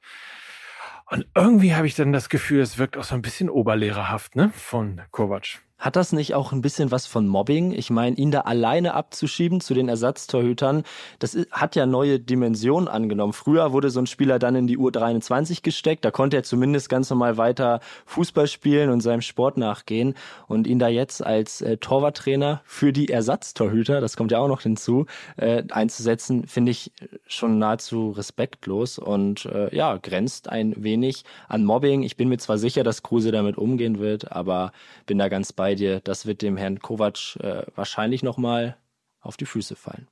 Und 1.11 1.27
irgendwie 1.35 1.75
habe 1.75 1.87
ich 1.87 1.95
dann 1.95 2.13
das 2.13 2.31
Gefühl, 2.31 2.61
es 2.61 2.79
wirkt 2.79 2.97
auch 2.97 3.05
so 3.05 3.15
ein 3.15 3.23
bisschen 3.23 3.51
oberlehrerhaft, 3.51 4.35
ne, 4.35 4.51
von 4.55 5.03
Kovac. 5.11 5.61
Hat 5.79 5.95
das 5.95 6.13
nicht 6.13 6.35
auch 6.35 6.51
ein 6.51 6.61
bisschen 6.61 6.91
was 6.91 7.07
von 7.07 7.29
Mobbing? 7.29 7.71
Ich 7.71 7.89
meine, 7.89 8.17
ihn 8.17 8.33
da 8.33 8.41
alleine 8.41 8.95
abzuschieben 8.95 9.61
zu 9.61 9.75
den 9.75 9.89
Ersatztorhütern, 9.89 10.83
das 11.21 11.39
hat 11.53 11.77
ja 11.77 11.87
neue 11.87 12.19
Dimensionen 12.19 12.89
angenommen. 12.89 13.33
Früher 13.33 13.73
wurde 13.73 13.91
so 13.91 14.01
ein 14.01 14.09
Spieler 14.09 14.41
dann 14.41 14.57
in 14.57 14.67
die 14.67 14.77
U23 14.77 15.63
gesteckt, 15.63 16.05
da 16.05 16.11
konnte 16.11 16.37
er 16.37 16.43
zumindest 16.43 16.89
ganz 16.89 17.11
normal 17.11 17.37
weiter 17.37 17.79
Fußball 18.07 18.49
spielen 18.49 18.91
und 18.91 19.03
seinem 19.03 19.21
Sport 19.21 19.57
nachgehen. 19.57 20.15
Und 20.49 20.67
ihn 20.67 20.81
da 20.81 20.89
jetzt 20.89 21.25
als 21.25 21.61
äh, 21.61 21.77
Torwarttrainer 21.77 22.61
für 22.65 22.93
die 22.93 23.09
Ersatztorhüter, 23.09 24.01
das 24.01 24.17
kommt 24.17 24.33
ja 24.33 24.41
auch 24.41 24.49
noch 24.49 24.63
hinzu, 24.63 25.07
äh, 25.37 25.63
einzusetzen, 25.71 26.49
finde 26.49 26.73
ich 26.73 26.91
schon 27.29 27.61
nahezu 27.61 28.11
respektlos 28.11 28.99
und 28.99 29.47
äh, 29.47 29.73
ja, 29.75 29.97
grenzt 29.99 30.49
ein 30.49 30.75
wenig 30.83 31.23
an 31.47 31.65
Mobbing. 31.65 32.03
Ich 32.03 32.17
bin 32.17 32.29
mir 32.29 32.39
zwar 32.39 32.59
sicher, 32.59 32.83
dass 32.83 33.05
Kruse 33.05 33.31
damit 33.31 33.57
umgehen 33.57 34.01
wird, 34.01 34.33
aber 34.33 34.73
bin 35.07 35.19
da 35.19 35.29
ganz 35.29 35.53
bei 35.53 35.68
bei 35.69 35.75
dir. 35.75 36.01
Das 36.01 36.25
wird 36.25 36.41
dem 36.41 36.57
Herrn 36.57 36.79
Kovac 36.79 37.37
äh, 37.41 37.65
wahrscheinlich 37.75 38.23
nochmal 38.23 38.79
auf 39.21 39.37
die 39.37 39.45
Füße 39.45 39.77
fallen. 39.77 40.09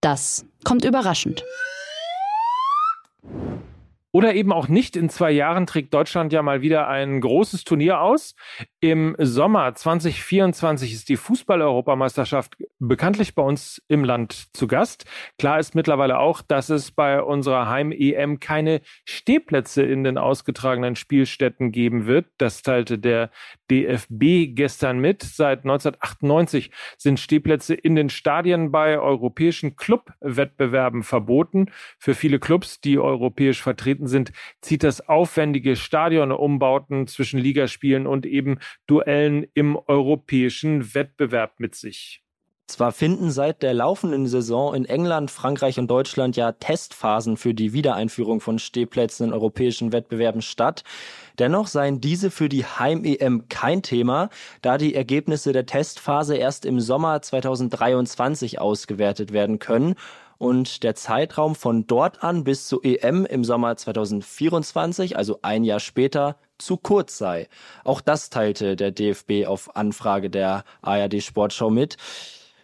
Das 0.00 0.46
kommt 0.64 0.86
überraschend. 0.86 1.44
Oder 4.14 4.34
eben 4.34 4.52
auch 4.52 4.68
nicht. 4.68 4.94
In 4.94 5.08
zwei 5.08 5.30
Jahren 5.30 5.66
trägt 5.66 5.94
Deutschland 5.94 6.34
ja 6.34 6.42
mal 6.42 6.60
wieder 6.60 6.86
ein 6.86 7.20
großes 7.20 7.64
Turnier 7.64 8.02
aus. 8.02 8.34
Im 8.80 9.16
Sommer 9.18 9.74
2024 9.74 10.92
ist 10.92 11.08
die 11.08 11.16
Fußball-Europameisterschaft 11.16 12.56
bekanntlich 12.78 13.34
bei 13.34 13.42
uns 13.42 13.82
im 13.88 14.04
Land 14.04 14.54
zu 14.54 14.66
Gast. 14.66 15.06
Klar 15.38 15.58
ist 15.58 15.74
mittlerweile 15.74 16.18
auch, 16.18 16.42
dass 16.42 16.68
es 16.68 16.90
bei 16.90 17.22
unserer 17.22 17.70
Heim-EM 17.70 18.38
keine 18.38 18.82
Stehplätze 19.06 19.82
in 19.82 20.04
den 20.04 20.18
ausgetragenen 20.18 20.94
Spielstätten 20.94 21.72
geben 21.72 22.06
wird. 22.06 22.26
Das 22.36 22.60
teilte 22.60 22.98
der 22.98 23.30
DFB 23.70 24.54
gestern 24.54 24.98
mit. 24.98 25.22
Seit 25.22 25.60
1998 25.60 26.70
sind 26.98 27.18
Stehplätze 27.18 27.74
in 27.74 27.94
den 27.94 28.10
Stadien 28.10 28.70
bei 28.70 28.98
europäischen 28.98 29.76
Clubwettbewerben 29.76 31.02
verboten. 31.02 31.70
Für 31.98 32.14
viele 32.14 32.38
Clubs, 32.38 32.82
die 32.82 32.98
europäisch 32.98 33.62
vertreten 33.62 34.01
vertreten 34.02 34.06
sind, 34.06 34.32
zieht 34.60 34.82
das 34.82 35.08
aufwendige 35.08 35.76
Stadionumbauten 35.76 37.06
zwischen 37.06 37.38
Ligaspielen 37.38 38.06
und 38.06 38.26
eben 38.26 38.58
Duellen 38.86 39.46
im 39.54 39.76
europäischen 39.76 40.94
Wettbewerb 40.94 41.58
mit 41.58 41.74
sich. 41.74 42.20
Zwar 42.68 42.92
finden 42.92 43.30
seit 43.30 43.62
der 43.62 43.74
laufenden 43.74 44.26
Saison 44.26 44.74
in 44.74 44.86
England, 44.86 45.30
Frankreich 45.30 45.78
und 45.78 45.88
Deutschland 45.88 46.36
ja 46.36 46.52
Testphasen 46.52 47.36
für 47.36 47.52
die 47.52 47.74
Wiedereinführung 47.74 48.40
von 48.40 48.58
Stehplätzen 48.58 49.26
in 49.26 49.32
europäischen 49.34 49.92
Wettbewerben 49.92 50.40
statt. 50.40 50.82
Dennoch 51.38 51.66
seien 51.66 52.00
diese 52.00 52.30
für 52.30 52.48
die 52.48 52.64
Heim-EM 52.64 53.48
kein 53.48 53.82
Thema, 53.82 54.30
da 54.62 54.78
die 54.78 54.94
Ergebnisse 54.94 55.52
der 55.52 55.66
Testphase 55.66 56.36
erst 56.36 56.64
im 56.64 56.80
Sommer 56.80 57.20
2023 57.20 58.58
ausgewertet 58.58 59.32
werden 59.32 59.58
können 59.58 59.96
und 60.42 60.82
der 60.82 60.96
Zeitraum 60.96 61.54
von 61.54 61.86
dort 61.86 62.24
an 62.24 62.42
bis 62.42 62.66
zur 62.66 62.84
EM 62.84 63.24
im 63.26 63.44
Sommer 63.44 63.76
2024, 63.76 65.16
also 65.16 65.38
ein 65.42 65.62
Jahr 65.62 65.78
später, 65.78 66.34
zu 66.58 66.76
kurz 66.76 67.16
sei. 67.16 67.48
Auch 67.84 68.00
das 68.00 68.28
teilte 68.28 68.74
der 68.74 68.90
DFB 68.90 69.46
auf 69.46 69.76
Anfrage 69.76 70.30
der 70.30 70.64
ARD 70.80 71.22
Sportschau 71.22 71.70
mit. 71.70 71.96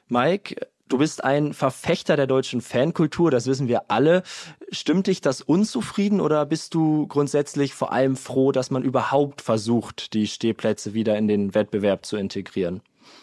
Mike, 0.09 0.57
du 0.89 0.99
bist 0.99 1.23
ein 1.23 1.55
Verfechter 1.55 2.17
der 2.17 2.27
deutschen 2.27 2.63
Fankultur, 2.63 3.31
das 3.31 3.47
wissen 3.47 3.69
wir 3.69 3.93
alle. 3.93 4.25
Stimmt 4.73 5.07
dich 5.07 5.21
das 5.21 5.41
unzufrieden 5.41 6.21
oder 6.21 6.47
bist 6.47 6.75
du 6.75 7.07
grundsätzlich 7.07 7.75
vor 7.75 7.93
allem 7.93 8.17
froh, 8.17 8.51
dass 8.51 8.73
man 8.73 8.83
überhaupt 8.83 9.41
versucht, 9.41 10.15
die 10.15 10.27
Stehplätze 10.27 10.95
wieder 10.95 11.17
in 11.17 11.29
den 11.29 11.55
Wettbewerb 11.55 12.05
zu 12.05 12.17
integrieren? 12.17 12.81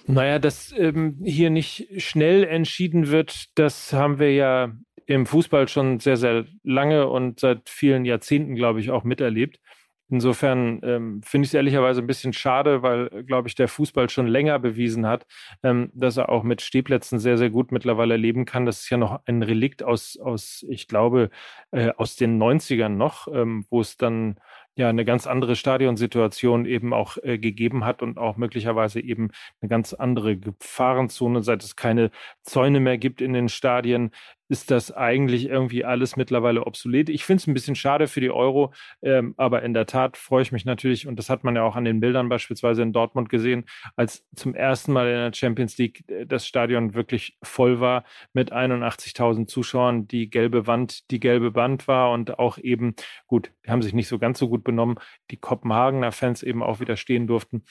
Naja, 0.07 0.39
dass 0.39 0.73
ähm, 0.77 1.19
hier 1.23 1.49
nicht 1.49 1.87
schnell 1.97 2.43
entschieden 2.43 3.09
wird, 3.09 3.57
das 3.57 3.91
haben 3.91 4.19
wir 4.19 4.33
ja 4.33 4.71
im 5.07 5.25
Fußball 5.25 5.67
schon 5.67 5.99
sehr, 5.99 6.17
sehr 6.17 6.45
lange 6.63 7.07
und 7.07 7.39
seit 7.39 7.69
vielen 7.69 8.05
Jahrzehnten, 8.05 8.55
glaube 8.55 8.79
ich, 8.79 8.91
auch 8.91 9.03
miterlebt. 9.03 9.59
Insofern 10.09 10.81
ähm, 10.83 11.21
finde 11.23 11.45
ich 11.45 11.49
es 11.49 11.53
ehrlicherweise 11.55 12.01
ein 12.01 12.07
bisschen 12.07 12.33
schade, 12.33 12.83
weil, 12.83 13.23
glaube 13.23 13.47
ich, 13.47 13.55
der 13.55 13.67
Fußball 13.67 14.09
schon 14.09 14.27
länger 14.27 14.59
bewiesen 14.59 15.07
hat, 15.07 15.25
ähm, 15.63 15.89
dass 15.93 16.17
er 16.17 16.29
auch 16.29 16.43
mit 16.43 16.61
Stehplätzen 16.61 17.17
sehr, 17.17 17.37
sehr 17.37 17.49
gut 17.49 17.71
mittlerweile 17.71 18.15
leben 18.15 18.45
kann. 18.45 18.67
Das 18.67 18.81
ist 18.81 18.89
ja 18.91 18.97
noch 18.97 19.21
ein 19.25 19.41
Relikt 19.41 19.81
aus, 19.83 20.17
aus 20.17 20.63
ich 20.69 20.87
glaube, 20.87 21.31
äh, 21.71 21.91
aus 21.97 22.15
den 22.15 22.37
90ern 22.37 22.89
noch, 22.89 23.27
ähm, 23.33 23.65
wo 23.69 23.81
es 23.81 23.97
dann 23.97 24.35
ja 24.75 24.89
eine 24.89 25.05
ganz 25.05 25.25
andere 25.25 25.55
Stadionsituation 25.55 26.65
eben 26.65 26.93
auch 26.93 27.17
äh, 27.23 27.37
gegeben 27.37 27.85
hat 27.85 28.01
und 28.01 28.17
auch 28.17 28.37
möglicherweise 28.37 28.99
eben 28.99 29.29
eine 29.61 29.69
ganz 29.69 29.93
andere 29.93 30.37
Gefahrenzone, 30.37 31.43
seit 31.43 31.63
es 31.63 31.75
keine 31.75 32.11
Zäune 32.43 32.79
mehr 32.79 32.97
gibt 32.97 33.21
in 33.21 33.33
den 33.33 33.49
Stadien, 33.49 34.11
ist 34.47 34.71
das 34.71 34.91
eigentlich 34.91 35.47
irgendwie 35.47 35.85
alles 35.85 36.15
mittlerweile 36.15 36.65
obsolet. 36.65 37.09
Ich 37.09 37.25
finde 37.25 37.41
es 37.41 37.47
ein 37.47 37.53
bisschen 37.53 37.75
schade 37.75 38.07
für 38.07 38.21
die 38.21 38.31
Euro, 38.31 38.73
ähm, 39.01 39.33
aber 39.37 39.63
in 39.63 39.73
der 39.73 39.85
Tat 39.85 40.17
freue 40.17 40.43
ich 40.43 40.51
mich 40.51 40.65
natürlich, 40.65 41.07
und 41.07 41.17
das 41.17 41.29
hat 41.29 41.43
man 41.43 41.55
ja 41.55 41.63
auch 41.63 41.75
an 41.75 41.85
den 41.85 41.99
Bildern 41.99 42.29
beispielsweise 42.29 42.83
in 42.83 42.93
Dortmund 42.93 43.29
gesehen, 43.29 43.65
als 43.95 44.25
zum 44.35 44.53
ersten 44.53 44.93
Mal 44.93 45.07
in 45.07 45.15
der 45.15 45.33
Champions 45.33 45.77
League 45.77 46.03
äh, 46.09 46.25
das 46.25 46.45
Stadion 46.45 46.93
wirklich 46.93 47.37
voll 47.43 47.79
war 47.79 48.03
mit 48.33 48.53
81.000 48.53 49.47
Zuschauern, 49.47 50.07
die 50.07 50.29
gelbe 50.29 50.67
Wand, 50.67 51.09
die 51.11 51.19
gelbe 51.19 51.55
Wand 51.55 51.87
war 51.87 52.11
und 52.11 52.37
auch 52.39 52.57
eben, 52.57 52.95
gut, 53.27 53.51
die 53.65 53.71
haben 53.71 53.81
sich 53.81 53.93
nicht 53.93 54.07
so 54.07 54.19
ganz 54.19 54.39
so 54.39 54.49
gut 54.49 54.63
benommen, 54.63 54.99
die 55.31 55.37
Kopenhagener 55.37 56.11
Fans 56.11 56.43
eben 56.43 56.61
auch 56.61 56.79
wieder 56.79 56.97
stehen 56.97 57.27
durften. 57.27 57.63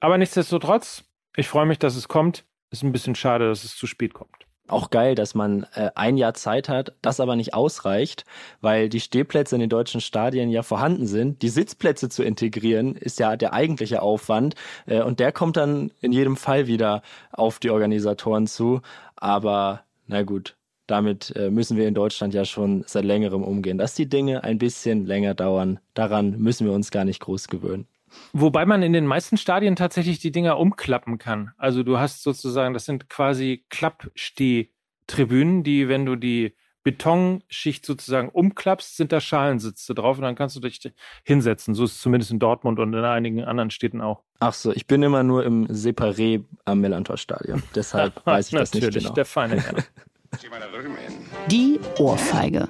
Aber 0.00 0.18
nichtsdestotrotz, 0.18 1.04
ich 1.36 1.48
freue 1.48 1.66
mich, 1.66 1.78
dass 1.78 1.96
es 1.96 2.08
kommt. 2.08 2.44
Ist 2.70 2.82
ein 2.82 2.92
bisschen 2.92 3.14
schade, 3.14 3.48
dass 3.48 3.64
es 3.64 3.76
zu 3.76 3.86
spät 3.86 4.12
kommt. 4.12 4.47
Auch 4.68 4.90
geil, 4.90 5.14
dass 5.14 5.34
man 5.34 5.66
äh, 5.74 5.90
ein 5.94 6.18
Jahr 6.18 6.34
Zeit 6.34 6.68
hat, 6.68 6.92
das 7.00 7.20
aber 7.20 7.36
nicht 7.36 7.54
ausreicht, 7.54 8.26
weil 8.60 8.90
die 8.90 9.00
Stehplätze 9.00 9.56
in 9.56 9.60
den 9.60 9.70
deutschen 9.70 10.02
Stadien 10.02 10.50
ja 10.50 10.62
vorhanden 10.62 11.06
sind. 11.06 11.40
Die 11.40 11.48
Sitzplätze 11.48 12.10
zu 12.10 12.22
integrieren 12.22 12.94
ist 12.94 13.18
ja 13.18 13.36
der 13.36 13.54
eigentliche 13.54 14.02
Aufwand 14.02 14.54
äh, 14.86 15.02
und 15.02 15.20
der 15.20 15.32
kommt 15.32 15.56
dann 15.56 15.90
in 16.02 16.12
jedem 16.12 16.36
Fall 16.36 16.66
wieder 16.66 17.02
auf 17.32 17.58
die 17.58 17.70
Organisatoren 17.70 18.46
zu. 18.46 18.82
Aber 19.16 19.84
na 20.06 20.22
gut, 20.22 20.56
damit 20.86 21.34
äh, 21.34 21.50
müssen 21.50 21.76
wir 21.76 21.88
in 21.88 21.94
Deutschland 21.94 22.34
ja 22.34 22.44
schon 22.44 22.84
seit 22.86 23.04
längerem 23.04 23.42
umgehen. 23.42 23.78
Dass 23.78 23.94
die 23.94 24.08
Dinge 24.08 24.44
ein 24.44 24.58
bisschen 24.58 25.06
länger 25.06 25.34
dauern, 25.34 25.80
daran 25.94 26.38
müssen 26.38 26.66
wir 26.66 26.74
uns 26.74 26.90
gar 26.90 27.04
nicht 27.04 27.20
groß 27.20 27.48
gewöhnen. 27.48 27.86
Wobei 28.32 28.66
man 28.66 28.82
in 28.82 28.92
den 28.92 29.06
meisten 29.06 29.36
Stadien 29.36 29.76
tatsächlich 29.76 30.18
die 30.18 30.32
Dinger 30.32 30.58
umklappen 30.58 31.18
kann. 31.18 31.52
Also 31.56 31.82
du 31.82 31.98
hast 31.98 32.22
sozusagen, 32.22 32.74
das 32.74 32.84
sind 32.84 33.08
quasi 33.08 33.64
Klappstehtribünen, 33.70 35.62
die, 35.62 35.88
wenn 35.88 36.06
du 36.06 36.16
die 36.16 36.54
Betonschicht 36.84 37.84
sozusagen 37.84 38.30
umklappst, 38.30 38.96
sind 38.96 39.12
da 39.12 39.20
Schalensitze 39.20 39.94
drauf 39.94 40.16
und 40.16 40.22
dann 40.22 40.36
kannst 40.36 40.56
du 40.56 40.60
dich 40.60 40.80
hinsetzen. 41.22 41.74
So 41.74 41.84
ist 41.84 41.96
es 41.96 42.00
zumindest 42.00 42.30
in 42.30 42.38
Dortmund 42.38 42.78
und 42.78 42.94
in 42.94 43.04
einigen 43.04 43.44
anderen 43.44 43.70
Städten 43.70 44.00
auch. 44.00 44.22
Ach 44.40 44.54
so, 44.54 44.72
ich 44.72 44.86
bin 44.86 45.02
immer 45.02 45.22
nur 45.22 45.44
im 45.44 45.66
Separé 45.66 46.44
am 46.64 46.80
Millantor-Stadion. 46.80 47.62
Deshalb 47.74 48.14
weiß 48.24 48.52
ich 48.52 48.58
das 48.58 48.72
nicht 48.72 48.90
genau. 48.90 49.12
der 49.12 49.24
feine 49.26 49.60
Herr. 49.60 49.74
Die 51.50 51.78
Ohrfeige. 51.98 52.68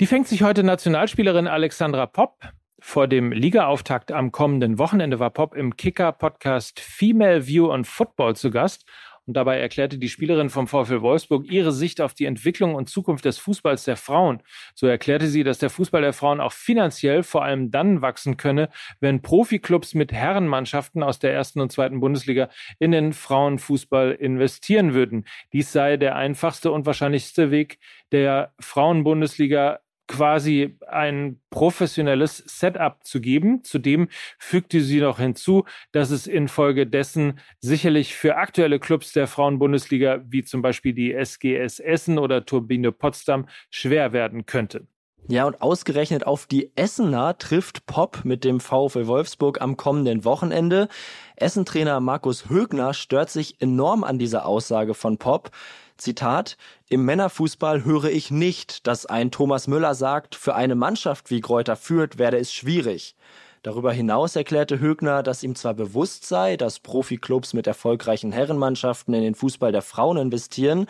Die 0.00 0.06
fängt 0.06 0.26
sich 0.26 0.42
heute 0.42 0.64
Nationalspielerin 0.64 1.46
Alexandra 1.46 2.06
Popp 2.06 2.40
vor 2.84 3.06
dem 3.06 3.30
Ligaauftakt 3.30 4.10
am 4.10 4.32
kommenden 4.32 4.76
Wochenende 4.76 5.20
war 5.20 5.30
Pop 5.30 5.54
im 5.54 5.76
Kicker-Podcast 5.76 6.80
Female 6.80 7.46
View 7.46 7.70
on 7.70 7.84
Football 7.84 8.34
zu 8.34 8.50
Gast. 8.50 8.84
Und 9.24 9.34
dabei 9.34 9.60
erklärte 9.60 9.98
die 9.98 10.08
Spielerin 10.08 10.50
vom 10.50 10.66
VfL 10.66 11.00
Wolfsburg 11.00 11.48
ihre 11.48 11.70
Sicht 11.70 12.00
auf 12.00 12.12
die 12.12 12.24
Entwicklung 12.24 12.74
und 12.74 12.88
Zukunft 12.88 13.24
des 13.24 13.38
Fußballs 13.38 13.84
der 13.84 13.96
Frauen. 13.96 14.42
So 14.74 14.88
erklärte 14.88 15.28
sie, 15.28 15.44
dass 15.44 15.58
der 15.58 15.70
Fußball 15.70 16.02
der 16.02 16.12
Frauen 16.12 16.40
auch 16.40 16.50
finanziell 16.50 17.22
vor 17.22 17.44
allem 17.44 17.70
dann 17.70 18.02
wachsen 18.02 18.36
könne, 18.36 18.68
wenn 18.98 19.22
Profiklubs 19.22 19.94
mit 19.94 20.12
Herrenmannschaften 20.12 21.04
aus 21.04 21.20
der 21.20 21.32
ersten 21.32 21.60
und 21.60 21.70
zweiten 21.70 22.00
Bundesliga 22.00 22.48
in 22.80 22.90
den 22.90 23.12
Frauenfußball 23.12 24.10
investieren 24.10 24.92
würden. 24.92 25.24
Dies 25.52 25.70
sei 25.70 25.96
der 25.96 26.16
einfachste 26.16 26.72
und 26.72 26.84
wahrscheinlichste 26.84 27.52
Weg 27.52 27.78
der 28.10 28.52
Frauenbundesliga 28.58 29.78
quasi 30.08 30.78
ein 30.88 31.40
professionelles 31.50 32.38
Setup 32.38 33.04
zu 33.04 33.20
geben. 33.20 33.64
Zudem 33.64 34.08
fügte 34.38 34.80
sie 34.80 35.00
noch 35.00 35.18
hinzu, 35.18 35.64
dass 35.92 36.10
es 36.10 36.26
infolgedessen 36.26 37.40
sicherlich 37.60 38.14
für 38.14 38.36
aktuelle 38.36 38.78
Clubs 38.80 39.12
der 39.12 39.26
Frauenbundesliga, 39.26 40.22
wie 40.28 40.44
zum 40.44 40.62
Beispiel 40.62 40.92
die 40.92 41.12
SGS 41.12 41.80
Essen 41.80 42.18
oder 42.18 42.44
Turbine 42.44 42.92
Potsdam, 42.92 43.46
schwer 43.70 44.12
werden 44.12 44.46
könnte. 44.46 44.86
Ja, 45.28 45.46
und 45.46 45.62
ausgerechnet 45.62 46.26
auf 46.26 46.46
die 46.46 46.72
Essener 46.74 47.38
trifft 47.38 47.86
Pop 47.86 48.24
mit 48.24 48.42
dem 48.42 48.58
VfL 48.58 49.06
Wolfsburg 49.06 49.60
am 49.60 49.76
kommenden 49.76 50.24
Wochenende. 50.24 50.88
Essentrainer 51.36 52.00
Markus 52.00 52.48
Högner 52.48 52.92
stört 52.92 53.30
sich 53.30 53.60
enorm 53.60 54.02
an 54.02 54.18
dieser 54.18 54.46
Aussage 54.46 54.94
von 54.94 55.18
Pop. 55.18 55.52
Zitat, 55.96 56.56
im 56.88 57.04
Männerfußball 57.04 57.84
höre 57.84 58.06
ich 58.06 58.32
nicht, 58.32 58.86
dass 58.88 59.06
ein 59.06 59.30
Thomas 59.30 59.68
Müller 59.68 59.94
sagt, 59.94 60.34
für 60.34 60.56
eine 60.56 60.74
Mannschaft 60.74 61.30
wie 61.30 61.40
Kräuter 61.40 61.76
führt, 61.76 62.18
werde 62.18 62.38
es 62.38 62.52
schwierig. 62.52 63.14
Darüber 63.62 63.92
hinaus 63.92 64.34
erklärte 64.34 64.80
Högner, 64.80 65.22
dass 65.22 65.44
ihm 65.44 65.54
zwar 65.54 65.74
bewusst 65.74 66.26
sei, 66.26 66.56
dass 66.56 66.80
Profiklubs 66.80 67.54
mit 67.54 67.68
erfolgreichen 67.68 68.32
Herrenmannschaften 68.32 69.14
in 69.14 69.22
den 69.22 69.36
Fußball 69.36 69.70
der 69.70 69.82
Frauen 69.82 70.16
investieren, 70.16 70.86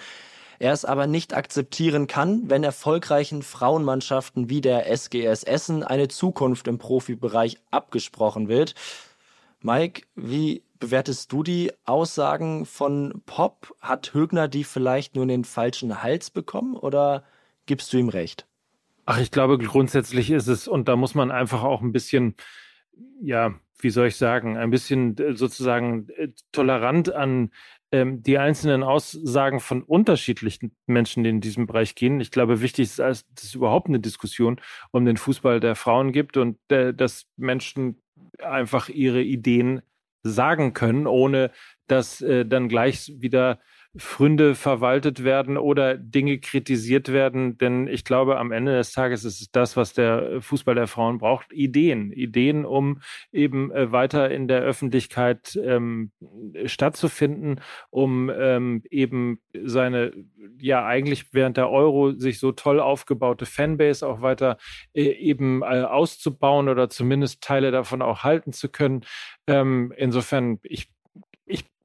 er 0.63 0.73
es 0.73 0.85
aber 0.85 1.09
nicht 1.09 1.35
akzeptieren 1.35 2.07
kann, 2.07 2.49
wenn 2.49 2.63
erfolgreichen 2.63 3.43
Frauenmannschaften 3.43 4.49
wie 4.49 4.61
der 4.61 4.89
SGS 4.89 5.43
Essen 5.43 5.83
eine 5.83 6.07
Zukunft 6.07 6.69
im 6.69 6.79
Profibereich 6.79 7.59
abgesprochen 7.73 8.47
wird. 8.47 8.77
Mike, 9.61 10.03
wie 10.15 10.63
bewertest 10.79 11.33
du 11.33 11.43
die 11.43 11.73
Aussagen 11.85 12.65
von 12.65 13.23
Pop? 13.27 13.75
Hat 13.81 14.15
Högner 14.15 14.47
die 14.47 14.63
vielleicht 14.63 15.17
nur 15.17 15.25
in 15.25 15.31
den 15.31 15.45
falschen 15.45 16.01
Hals 16.01 16.31
bekommen 16.31 16.77
oder 16.77 17.25
gibst 17.67 17.93
du 17.93 17.97
ihm 17.97 18.09
recht? 18.09 18.47
Ach, 19.05 19.19
ich 19.19 19.33
glaube, 19.33 19.59
grundsätzlich 19.59 20.31
ist 20.31 20.47
es, 20.47 20.69
und 20.69 20.87
da 20.87 20.95
muss 20.95 21.17
man 21.17 21.33
einfach 21.33 21.65
auch 21.65 21.83
ein 21.83 21.91
bisschen, 21.91 22.37
ja, 23.21 23.53
wie 23.81 23.91
soll 23.91 24.07
ich 24.07 24.17
sagen, 24.17 24.57
ein 24.57 24.71
bisschen 24.71 25.17
sozusagen 25.35 26.09
äh, 26.11 26.29
tolerant 26.53 27.13
an 27.13 27.51
ähm, 27.93 28.23
die 28.23 28.39
einzelnen 28.39 28.83
Aussagen 28.83 29.61
von 29.61 29.83
unterschiedlichen 29.83 30.75
Menschen, 30.87 31.23
die 31.25 31.31
in 31.31 31.41
diesem 31.41 31.67
Bereich 31.67 31.95
gehen. 31.95 32.21
Ich 32.21 32.31
glaube, 32.31 32.63
wichtig 32.63 32.85
ist, 32.85 32.99
dass 32.99 33.25
es 33.37 33.55
überhaupt 33.55 33.89
eine 33.89 34.01
Diskussion 34.01 34.61
um 34.91 35.05
den 35.05 35.19
Fußball 35.19 35.61
der 35.61 35.77
Frauen 35.77 36.13
gibt 36.13 36.37
und 36.37 36.59
äh, 36.71 36.95
dass 36.95 37.27
Menschen 37.37 38.03
einfach 38.39 38.89
ihre 38.89 39.23
Ideen 39.23 39.83
sagen 40.23 40.73
können, 40.73 41.07
ohne 41.07 41.51
dass 41.87 42.21
äh, 42.23 42.47
dann 42.47 42.69
gleich 42.69 43.13
wieder 43.19 43.61
Fründe 43.97 44.55
verwaltet 44.55 45.23
werden 45.23 45.59
oder 45.59 45.99
Dinge 45.99 46.39
kritisiert 46.39 47.13
werden. 47.13 47.59
Denn 47.59 47.87
ich 47.87 48.05
glaube, 48.05 48.39
am 48.39 48.51
Ende 48.51 48.75
des 48.75 48.93
Tages 48.93 49.25
ist 49.25 49.41
es 49.41 49.51
das, 49.51 49.77
was 49.77 49.93
der 49.93 50.41
Fußball 50.41 50.75
der 50.75 50.87
Frauen 50.87 51.19
braucht. 51.19 51.53
Ideen. 51.53 52.11
Ideen, 52.13 52.65
um 52.65 53.03
eben 53.33 53.71
äh, 53.71 53.93
weiter 53.93 54.31
in 54.31 54.49
der 54.49 54.63
Öffentlichkeit 54.63 55.59
ähm, 55.63 56.11
stattzufinden, 56.65 57.61
um 57.91 58.31
ähm, 58.31 58.83
eben 58.91 59.41
seine, 59.63 60.13
ja, 60.59 60.87
eigentlich 60.87 61.35
während 61.35 61.59
der 61.59 61.69
Euro 61.69 62.13
sich 62.13 62.39
so 62.39 62.53
toll 62.53 62.81
aufgebaute 62.81 63.45
Fanbase 63.45 64.07
auch 64.07 64.23
weiter 64.23 64.57
äh, 64.95 65.03
eben 65.03 65.63
äh, 65.63 65.83
auszubauen 65.83 66.71
oder 66.71 66.89
zumindest 66.89 67.43
Teile 67.43 67.71
davon 67.71 68.01
auch 68.01 68.25
halten 68.25 68.53
zu 68.53 68.71
können. 68.71 69.05
Ähm, 69.47 69.93
insofern, 69.97 70.59
ich 70.63 70.89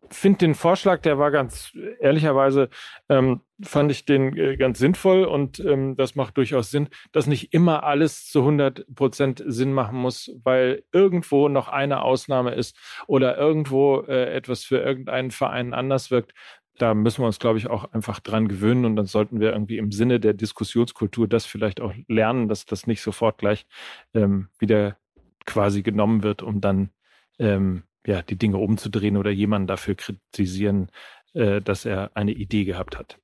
finde 0.09 0.39
den 0.39 0.55
Vorschlag, 0.55 1.01
der 1.01 1.17
war 1.17 1.31
ganz 1.31 1.71
ehrlicherweise, 1.99 2.69
ähm, 3.09 3.41
fand 3.61 3.91
ich 3.91 4.05
den 4.05 4.35
äh, 4.37 4.57
ganz 4.57 4.79
sinnvoll 4.79 5.23
und 5.23 5.59
ähm, 5.59 5.95
das 5.95 6.15
macht 6.15 6.37
durchaus 6.37 6.71
Sinn, 6.71 6.89
dass 7.11 7.27
nicht 7.27 7.53
immer 7.53 7.83
alles 7.83 8.27
zu 8.29 8.39
100 8.39 8.85
Prozent 8.93 9.43
Sinn 9.45 9.73
machen 9.73 9.97
muss, 9.97 10.31
weil 10.43 10.83
irgendwo 10.91 11.49
noch 11.49 11.67
eine 11.67 12.01
Ausnahme 12.01 12.53
ist 12.53 12.77
oder 13.07 13.37
irgendwo 13.37 14.01
äh, 14.01 14.33
etwas 14.33 14.63
für 14.63 14.79
irgendeinen 14.79 15.31
Verein 15.31 15.73
anders 15.73 16.11
wirkt. 16.11 16.33
Da 16.77 16.93
müssen 16.93 17.23
wir 17.23 17.27
uns, 17.27 17.39
glaube 17.39 17.57
ich, 17.57 17.67
auch 17.67 17.91
einfach 17.91 18.19
dran 18.19 18.47
gewöhnen 18.47 18.85
und 18.85 18.95
dann 18.95 19.07
sollten 19.07 19.39
wir 19.39 19.51
irgendwie 19.51 19.77
im 19.77 19.91
Sinne 19.91 20.19
der 20.19 20.33
Diskussionskultur 20.33 21.27
das 21.27 21.45
vielleicht 21.45 21.81
auch 21.81 21.93
lernen, 22.07 22.47
dass 22.47 22.65
das 22.65 22.85
nicht 22.85 23.01
sofort 23.01 23.39
gleich 23.39 23.65
ähm, 24.13 24.49
wieder 24.59 24.97
quasi 25.45 25.81
genommen 25.81 26.21
wird, 26.21 26.43
um 26.43 26.61
dann 26.61 26.91
ähm, 27.39 27.83
ja, 28.07 28.21
die 28.21 28.37
Dinge 28.37 28.57
umzudrehen 28.57 29.17
oder 29.17 29.29
jemanden 29.29 29.67
dafür 29.67 29.95
kritisieren, 29.95 30.89
äh, 31.33 31.61
dass 31.61 31.85
er 31.85 32.11
eine 32.15 32.31
Idee 32.31 32.63
gehabt 32.63 32.97
hat. 32.97 33.19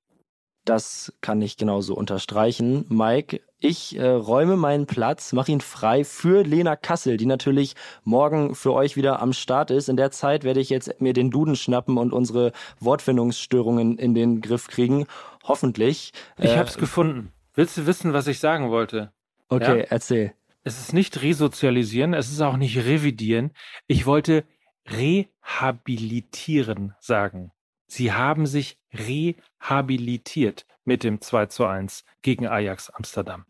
Das 0.65 1.13
kann 1.19 1.41
ich 1.41 1.57
genauso 1.57 1.93
unterstreichen. 1.93 2.85
Mike, 2.87 3.41
ich 3.59 3.97
äh, 3.97 4.07
räume 4.07 4.55
meinen 4.55 4.85
Platz, 4.85 5.33
mache 5.33 5.51
ihn 5.51 5.59
frei 5.59 6.05
für 6.05 6.43
Lena 6.43 6.75
Kassel, 6.77 7.17
die 7.17 7.25
natürlich 7.25 7.75
morgen 8.03 8.55
für 8.55 8.73
euch 8.73 8.95
wieder 8.95 9.21
am 9.21 9.33
Start 9.33 9.71
ist. 9.71 9.89
In 9.89 9.97
der 9.97 10.11
Zeit 10.11 10.43
werde 10.43 10.61
ich 10.61 10.69
jetzt 10.69 11.01
mir 11.01 11.13
den 11.13 11.31
Duden 11.31 11.57
schnappen 11.57 11.97
und 11.97 12.13
unsere 12.13 12.53
Wortfindungsstörungen 12.79 13.97
in 13.97 14.13
den 14.13 14.39
Griff 14.39 14.67
kriegen. 14.67 15.05
Hoffentlich. 15.43 16.13
Ich 16.37 16.51
äh, 16.51 16.57
habe 16.57 16.69
es 16.69 16.77
gefunden. 16.77 17.33
Willst 17.55 17.77
du 17.77 17.85
wissen, 17.85 18.13
was 18.13 18.27
ich 18.27 18.39
sagen 18.39 18.69
wollte? 18.69 19.11
Okay, 19.49 19.79
ja? 19.79 19.85
erzähl. 19.89 20.33
Es 20.63 20.79
ist 20.79 20.93
nicht 20.93 21.21
resozialisieren, 21.21 22.13
es 22.13 22.31
ist 22.31 22.41
auch 22.41 22.55
nicht 22.55 22.77
revidieren. 22.77 23.51
Ich 23.87 24.05
wollte 24.05 24.45
rehabilitieren 24.89 26.95
sagen. 26.99 27.51
Sie 27.87 28.11
haben 28.11 28.45
sich 28.45 28.77
rehabilitiert 28.93 30.65
mit 30.83 31.03
dem 31.03 31.21
2 31.21 31.45
zu 31.47 31.65
1 31.65 32.03
gegen 32.21 32.47
Ajax 32.47 32.89
Amsterdam. 32.89 33.45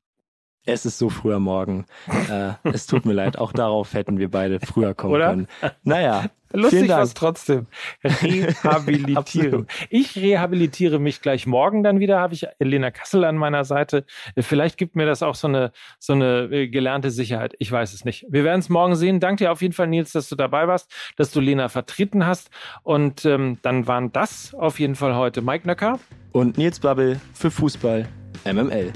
Es 0.66 0.86
ist 0.86 0.98
so 0.98 1.10
früher 1.10 1.40
Morgen. 1.40 1.86
äh, 2.30 2.54
es 2.64 2.88
tut 2.88 3.06
mir 3.06 3.14
leid, 3.14 3.38
auch 3.38 3.52
darauf 3.52 3.94
hätten 3.94 4.18
wir 4.18 4.30
beide 4.30 4.60
früher 4.60 4.94
kommen 4.94 5.14
Oder? 5.14 5.30
können. 5.30 5.48
Naja. 5.84 6.26
Lustig 6.56 6.88
was 6.88 7.16
trotzdem. 7.16 7.66
Rehabilitieren. 8.04 9.66
ich 9.90 10.16
rehabilitiere 10.16 11.00
mich 11.00 11.20
gleich 11.20 11.48
morgen 11.48 11.82
dann 11.82 12.00
wieder, 12.00 12.20
habe 12.20 12.36
ich 12.36 12.46
Elena 12.60 12.92
Kassel 12.92 13.24
an 13.24 13.38
meiner 13.38 13.66
Seite. 13.66 14.06
Vielleicht 14.38 14.78
gibt 14.78 14.96
mir 14.96 15.08
das 15.08 15.24
auch 15.24 15.34
so 15.34 15.48
eine, 15.48 15.72
so 15.98 16.14
eine 16.14 16.44
äh, 16.52 16.68
gelernte 16.68 17.10
Sicherheit. 17.10 17.56
Ich 17.58 17.72
weiß 17.72 17.94
es 17.94 18.06
nicht. 18.06 18.28
Wir 18.30 18.44
werden 18.44 18.60
es 18.60 18.70
morgen 18.70 18.96
sehen. 18.96 19.20
Danke 19.20 19.46
dir 19.46 19.52
auf 19.52 19.64
jeden 19.64 19.74
Fall, 19.74 19.88
Nils, 19.88 20.12
dass 20.12 20.30
du 20.30 20.36
dabei 20.36 20.68
warst, 20.68 20.94
dass 21.18 21.32
du 21.32 21.40
Lena 21.40 21.70
vertreten 21.70 22.24
hast. 22.28 22.52
Und 22.84 23.26
ähm, 23.26 23.58
dann 23.64 23.88
waren 23.88 24.12
das 24.12 24.54
auf 24.54 24.80
jeden 24.80 24.94
Fall 24.94 25.16
heute 25.16 25.42
Mike 25.42 25.68
Nöcker 25.68 26.00
und 26.34 26.60
Nils 26.60 26.80
Babbel 26.80 27.20
für 27.34 27.50
Fußball 27.50 28.08
MML. 28.46 28.94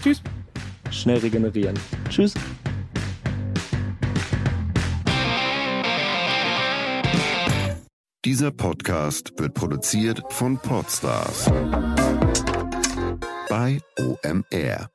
Tschüss 0.00 0.22
schnell 0.90 1.18
regenerieren. 1.18 1.78
Tschüss. 2.08 2.34
Dieser 8.24 8.50
Podcast 8.50 9.32
wird 9.38 9.52
produziert 9.52 10.22
von 10.30 10.56
Podstars 10.56 11.50
bei 13.50 13.80
OMR. 13.98 14.93